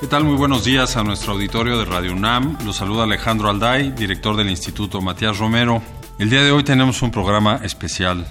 ¿Qué 0.00 0.06
tal? 0.06 0.22
Muy 0.22 0.36
buenos 0.36 0.62
días 0.62 0.96
a 0.96 1.02
nuestro 1.02 1.32
auditorio 1.32 1.76
de 1.76 1.84
Radio 1.84 2.12
UNAM. 2.12 2.56
Los 2.64 2.76
saluda 2.76 3.02
Alejandro 3.02 3.50
Alday, 3.50 3.90
director 3.90 4.36
del 4.36 4.48
Instituto 4.48 5.00
Matías 5.00 5.38
Romero. 5.38 5.82
El 6.20 6.30
día 6.30 6.44
de 6.44 6.52
hoy 6.52 6.62
tenemos 6.62 7.02
un 7.02 7.10
programa 7.10 7.60
especial 7.64 8.24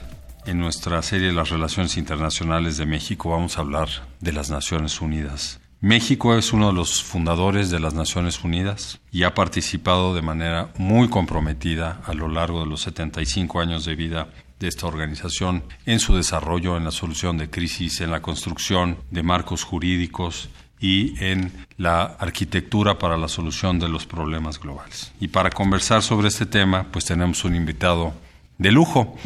en 0.45 0.59
nuestra 0.59 1.01
serie 1.01 1.33
Las 1.33 1.49
Relaciones 1.49 1.97
Internacionales 1.97 2.77
de 2.77 2.85
México. 2.85 3.31
Vamos 3.31 3.57
a 3.57 3.61
hablar 3.61 3.89
de 4.21 4.31
las 4.31 4.49
Naciones 4.49 5.01
Unidas. 5.01 5.59
México 5.81 6.37
es 6.37 6.53
uno 6.53 6.67
de 6.67 6.73
los 6.73 7.03
fundadores 7.03 7.69
de 7.69 7.81
las 7.81 7.93
Naciones 7.93 8.45
Unidas 8.45 9.01
y 9.11 9.23
ha 9.23 9.33
participado 9.33 10.15
de 10.15 10.21
manera 10.21 10.69
muy 10.77 11.09
comprometida 11.09 11.99
a 12.05 12.13
lo 12.13 12.29
largo 12.29 12.61
de 12.61 12.67
los 12.67 12.81
75 12.83 13.59
años 13.59 13.83
de 13.83 13.95
vida 13.95 14.29
de 14.57 14.69
esta 14.69 14.87
organización 14.87 15.65
en 15.85 15.99
su 15.99 16.15
desarrollo, 16.15 16.77
en 16.77 16.85
la 16.85 16.91
solución 16.91 17.37
de 17.37 17.49
crisis, 17.49 17.99
en 17.99 18.09
la 18.09 18.21
construcción 18.21 18.97
de 19.11 19.21
marcos 19.21 19.65
jurídicos 19.65 20.49
y 20.79 21.15
en 21.23 21.51
la 21.77 22.03
arquitectura 22.03 22.99
para 22.99 23.17
la 23.17 23.27
solución 23.27 23.79
de 23.79 23.89
los 23.89 24.05
problemas 24.05 24.59
globales. 24.59 25.11
Y 25.19 25.29
para 25.29 25.49
conversar 25.49 26.03
sobre 26.03 26.27
este 26.27 26.45
tema, 26.45 26.87
pues 26.91 27.05
tenemos 27.05 27.43
un 27.43 27.55
invitado 27.55 28.13
de 28.57 28.71
lujo, 28.71 29.17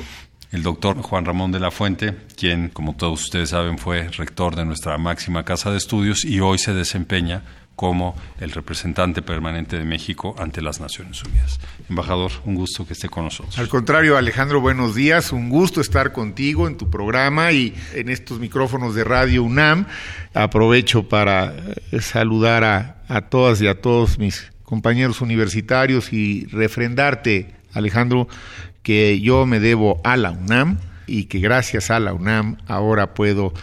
el 0.52 0.64
doctor 0.64 1.02
Juan 1.02 1.26
Ramón 1.26 1.52
de 1.52 1.60
la 1.60 1.72
Fuente, 1.72 2.16
quien, 2.36 2.70
como 2.70 2.96
todos 2.96 3.24
ustedes 3.24 3.50
saben, 3.50 3.78
fue 3.78 4.10
rector 4.10 4.56
de 4.56 4.66
nuestra 4.66 4.98
máxima 4.98 5.46
casa 5.46 5.72
de 5.72 5.78
estudios 5.78 6.26
y 6.26 6.42
hoy 6.42 6.58
se 6.58 6.74
desempeña 6.74 7.44
como 7.76 8.16
el 8.40 8.52
representante 8.52 9.22
permanente 9.22 9.78
de 9.78 9.84
México 9.84 10.36
ante 10.38 10.62
las 10.62 10.80
Naciones 10.80 11.24
Unidas. 11.24 11.60
Embajador, 11.90 12.32
un 12.46 12.56
gusto 12.56 12.86
que 12.86 12.94
esté 12.94 13.10
con 13.10 13.26
nosotros. 13.26 13.58
Al 13.58 13.70
contrario, 13.70 14.18
Alejandro, 14.18 14.62
buenos 14.62 14.94
días. 14.94 15.32
Un 15.32 15.50
gusto 15.50 15.82
estar 15.82 16.12
contigo 16.12 16.68
en 16.68 16.78
tu 16.78 16.90
programa 16.90 17.52
y 17.52 17.74
en 17.94 18.10
estos 18.10 18.40
micrófonos 18.40 18.94
de 18.94 19.04
Radio 19.04 19.44
UNAM. 19.44 19.88
Aprovecho 20.34 21.10
para 21.10 21.54
eh, 21.92 22.02
saludar 22.02 22.64
a, 22.64 23.04
a 23.08 23.22
todas 23.22 23.62
y 23.62 23.68
a 23.68 23.82
todos 23.82 24.20
mis 24.20 24.52
compañeros 24.64 25.22
universitarios 25.22 26.14
y 26.14 26.46
refrendarte, 26.46 27.56
Alejandro, 27.74 28.28
que 28.84 29.20
yo 29.20 29.46
me 29.46 29.60
debo 29.60 30.00
a 30.04 30.18
la 30.18 30.32
UNAM 30.32 30.78
y 31.08 31.26
que 31.26 31.40
gracias 31.40 31.92
a 31.92 32.00
la 32.00 32.14
UNAM 32.14 32.58
ahora 32.68 33.14
puedo 33.14 33.54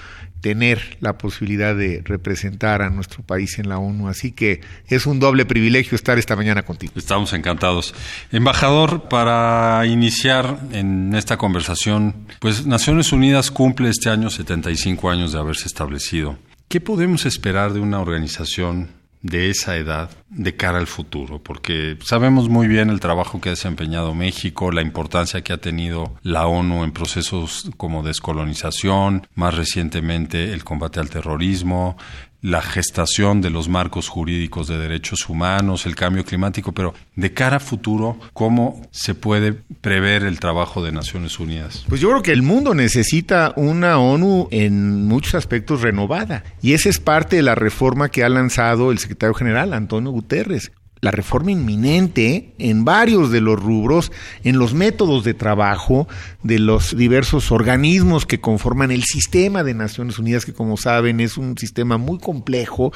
tener 0.41 0.97
la 1.01 1.19
posibilidad 1.19 1.75
de 1.75 2.03
representar 2.05 2.83
a 2.83 2.91
nuestro 2.91 3.23
país 3.23 3.59
en 3.59 3.69
la 3.69 3.79
ONU. 3.79 4.09
Así 4.09 4.33
que 4.33 4.61
es 4.87 5.07
un 5.07 5.21
doble 5.21 5.45
privilegio 5.47 5.97
estar 5.97 6.19
esta 6.19 6.37
mañana 6.37 6.63
contigo. 6.63 6.93
Estamos 6.97 7.33
encantados. 7.33 7.95
Embajador, 8.31 9.09
para 9.09 9.85
iniciar 9.87 10.61
en 10.73 11.15
esta 11.15 11.37
conversación, 11.37 12.27
pues 12.41 12.67
Naciones 12.67 13.13
Unidas 13.13 13.51
cumple 13.51 13.89
este 13.89 14.11
año 14.11 14.31
75 14.31 15.11
años 15.11 15.33
de 15.33 15.39
haberse 15.39 15.67
establecido. 15.67 16.39
¿Qué 16.69 16.81
podemos 16.81 17.25
esperar 17.25 17.73
de 17.73 17.81
una 17.81 18.01
organización 18.01 18.98
de 19.23 19.51
esa 19.51 19.77
edad 19.77 20.11
de 20.31 20.57
cara 20.57 20.79
al 20.79 20.87
futuro, 20.87 21.43
porque 21.43 21.97
sabemos 22.05 22.49
muy 22.49 22.69
bien 22.69 22.91
el 22.91 23.01
trabajo 23.01 23.41
que 23.41 23.49
ha 23.49 23.53
desempeñado 23.53 24.15
México, 24.15 24.71
la 24.71 24.83
importancia 24.83 25.43
que 25.43 25.53
ha 25.53 25.59
tenido 25.59 26.15
la 26.23 26.47
ONU 26.47 26.85
en 26.85 26.93
procesos 26.93 27.71
como 27.77 28.03
descolonización, 28.03 29.27
más 29.35 29.55
recientemente 29.55 30.53
el 30.53 30.65
combate 30.65 31.01
al 31.01 31.11
terrorismo, 31.11 31.97
la 32.41 32.63
gestación 32.63 33.41
de 33.41 33.51
los 33.51 33.69
marcos 33.69 34.09
jurídicos 34.09 34.69
de 34.69 34.79
derechos 34.79 35.29
humanos, 35.29 35.87
el 35.87 35.97
cambio 35.97 36.25
climático, 36.25 36.73
pero 36.73 36.95
de 37.17 37.33
cara 37.33 37.57
a 37.57 37.61
futuro, 37.61 38.19
¿cómo 38.33 38.81
se 38.91 39.15
puede 39.15 39.53
prever 39.53 40.23
el 40.23 40.39
trabajo 40.39 40.83
de 40.83 40.93
Naciones 40.93 41.39
Unidas? 41.41 41.85
Pues 41.89 42.01
yo 42.01 42.09
creo 42.11 42.23
que 42.23 42.33
el 42.33 42.43
mundo 42.43 42.75
necesita 42.75 43.53
una 43.57 43.99
ONU 43.99 44.49
en 44.51 45.07
muchos 45.07 45.35
aspectos 45.35 45.83
renovada 45.83 46.45
y 46.63 46.75
esa 46.75 46.89
es 46.89 47.01
parte 47.01 47.37
de 47.37 47.43
la 47.43 47.55
reforma 47.55 48.09
que 48.09 48.25
ha 48.25 48.29
lanzado 48.29 48.93
el 48.93 48.99
secretario 48.99 49.35
general 49.35 49.73
Antonio 49.73 50.11
Guterres 50.11 50.73
la 51.01 51.11
reforma 51.11 51.53
inminente 51.53 52.55
en 52.59 52.85
varios 52.85 53.31
de 53.31 53.41
los 53.41 53.61
rubros, 53.61 54.13
en 54.45 54.59
los 54.59 54.75
métodos 54.75 55.25
de 55.25 55.35
trabajo 55.35 56.09
de 56.43 56.59
los 56.59 56.97
diversos 56.97 57.53
organismos 57.53 58.27
que 58.27 58.41
conforman 58.41 58.91
el 58.91 59.05
sistema 59.05 59.65
de 59.65 59.75
Naciones 59.75 60.19
Unidas, 60.19 60.45
que 60.45 60.53
como 60.53 60.77
saben 60.77 61.21
es 61.21 61.37
un 61.37 61.57
sistema 61.57 61.99
muy 61.99 62.19
complejo, 62.19 62.93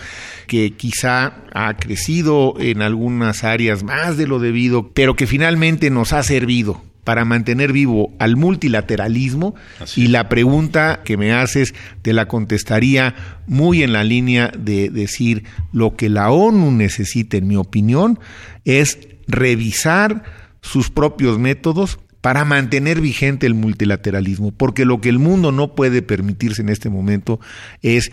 que 0.47 0.75
quizá 0.77 1.35
ha 1.53 1.77
crecido 1.77 2.55
en 2.59 2.83
algunas 2.83 3.45
áreas 3.45 3.83
más 3.83 4.17
de 4.17 4.27
lo 4.27 4.39
debido, 4.39 4.91
pero 4.93 5.17
que 5.17 5.27
finalmente 5.27 5.91
nos 5.91 6.13
ha 6.13 6.23
servido 6.23 6.92
para 7.05 7.25
mantener 7.25 7.73
vivo 7.73 8.13
al 8.19 8.37
multilateralismo. 8.37 9.55
Y 9.97 10.09
la 10.09 10.29
pregunta 10.29 11.01
que 11.05 11.17
me 11.17 11.33
haces 11.33 11.75
te 12.03 12.13
la 12.13 12.29
contestaría 12.29 13.15
muy 13.47 13.83
en 13.83 13.93
la 13.93 14.05
línea 14.05 14.53
de 14.57 14.89
decir 14.91 15.45
lo 15.73 15.97
que 15.97 16.09
la 16.09 16.31
ONU 16.31 16.71
necesita, 16.71 17.37
en 17.37 17.49
mi 17.49 17.57
opinión, 17.57 18.19
es 18.65 18.99
revisar 19.27 20.23
sus 20.61 20.91
propios 20.91 21.39
métodos 21.39 21.99
para 22.21 22.45
mantener 22.45 23.01
vigente 23.01 23.47
el 23.47 23.55
multilateralismo, 23.55 24.53
porque 24.53 24.85
lo 24.85 25.01
que 25.01 25.09
el 25.09 25.19
mundo 25.19 25.51
no 25.51 25.75
puede 25.75 26.03
permitirse 26.03 26.63
en 26.63 26.69
este 26.69 26.89
momento 26.89 27.41
es 27.83 28.13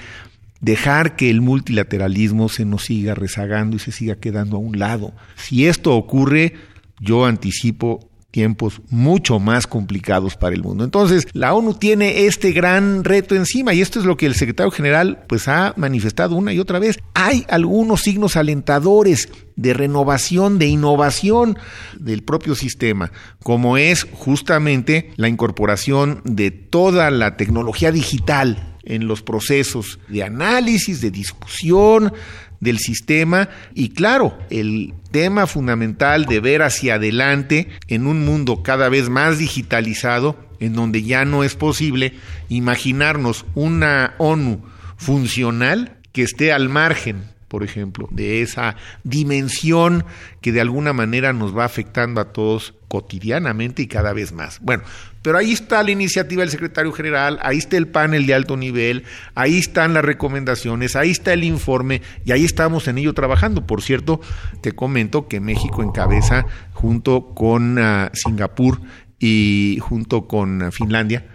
dejar 0.61 1.15
que 1.15 1.29
el 1.29 1.41
multilateralismo 1.41 2.49
se 2.49 2.65
nos 2.65 2.85
siga 2.85 3.13
rezagando 3.13 3.75
y 3.75 3.79
se 3.79 3.91
siga 3.91 4.15
quedando 4.15 4.57
a 4.57 4.59
un 4.59 4.79
lado. 4.79 5.13
Si 5.35 5.67
esto 5.67 5.95
ocurre, 5.95 6.55
yo 6.99 7.25
anticipo 7.25 8.08
tiempos 8.31 8.81
mucho 8.89 9.39
más 9.39 9.65
complicados 9.65 10.35
para 10.35 10.55
el 10.55 10.61
mundo. 10.61 10.83
Entonces, 10.83 11.27
la 11.33 11.53
ONU 11.53 11.73
tiene 11.73 12.25
este 12.25 12.51
gran 12.51 13.03
reto 13.03 13.35
encima 13.35 13.73
y 13.73 13.81
esto 13.81 13.99
es 13.99 14.05
lo 14.05 14.17
que 14.17 14.27
el 14.27 14.35
secretario 14.35 14.71
general 14.71 15.23
pues 15.27 15.47
ha 15.47 15.73
manifestado 15.77 16.35
una 16.35 16.53
y 16.53 16.59
otra 16.59 16.79
vez. 16.79 16.99
Hay 17.13 17.45
algunos 17.49 18.01
signos 18.01 18.35
alentadores 18.35 19.29
de 19.55 19.73
renovación, 19.73 20.59
de 20.59 20.67
innovación 20.67 21.57
del 21.97 22.23
propio 22.23 22.55
sistema, 22.55 23.11
como 23.43 23.77
es 23.77 24.07
justamente 24.13 25.11
la 25.17 25.27
incorporación 25.27 26.21
de 26.23 26.51
toda 26.51 27.11
la 27.11 27.35
tecnología 27.35 27.91
digital 27.91 28.77
en 28.83 29.07
los 29.07 29.21
procesos 29.21 29.99
de 30.07 30.23
análisis, 30.23 31.01
de 31.01 31.11
discusión, 31.11 32.13
del 32.59 32.79
sistema 32.79 33.49
y 33.73 33.89
claro, 33.89 34.37
el 34.49 34.93
tema 35.11 35.47
fundamental 35.47 36.25
de 36.25 36.39
ver 36.39 36.61
hacia 36.61 36.95
adelante 36.95 37.69
en 37.87 38.07
un 38.07 38.25
mundo 38.25 38.63
cada 38.63 38.89
vez 38.89 39.09
más 39.09 39.37
digitalizado, 39.37 40.37
en 40.59 40.73
donde 40.73 41.03
ya 41.03 41.25
no 41.25 41.43
es 41.43 41.55
posible 41.55 42.13
imaginarnos 42.49 43.45
una 43.55 44.15
ONU 44.17 44.61
funcional 44.97 45.97
que 46.11 46.23
esté 46.23 46.51
al 46.51 46.69
margen 46.69 47.23
por 47.49 47.63
ejemplo, 47.63 48.07
de 48.11 48.41
esa 48.41 48.77
dimensión 49.03 50.05
que 50.39 50.51
de 50.53 50.61
alguna 50.61 50.93
manera 50.93 51.33
nos 51.33 51.57
va 51.57 51.65
afectando 51.65 52.21
a 52.21 52.31
todos 52.31 52.75
cotidianamente 52.87 53.81
y 53.81 53.87
cada 53.87 54.13
vez 54.13 54.31
más. 54.31 54.59
Bueno, 54.61 54.83
pero 55.21 55.37
ahí 55.37 55.51
está 55.51 55.83
la 55.83 55.91
iniciativa 55.91 56.41
del 56.41 56.49
secretario 56.49 56.91
general, 56.91 57.39
ahí 57.41 57.57
está 57.57 57.77
el 57.77 57.87
panel 57.87 58.25
de 58.25 58.33
alto 58.33 58.57
nivel, 58.57 59.03
ahí 59.35 59.57
están 59.57 59.93
las 59.93 60.05
recomendaciones, 60.05 60.95
ahí 60.95 61.11
está 61.11 61.33
el 61.33 61.43
informe 61.43 62.01
y 62.25 62.31
ahí 62.31 62.45
estamos 62.45 62.87
en 62.87 62.97
ello 62.97 63.13
trabajando. 63.13 63.65
Por 63.65 63.81
cierto, 63.81 64.21
te 64.61 64.71
comento 64.71 65.27
que 65.27 65.39
México 65.39 65.83
encabeza 65.83 66.45
junto 66.73 67.33
con 67.33 67.77
uh, 67.77 68.09
Singapur 68.13 68.79
y 69.19 69.79
junto 69.81 70.27
con 70.27 70.71
Finlandia 70.71 71.25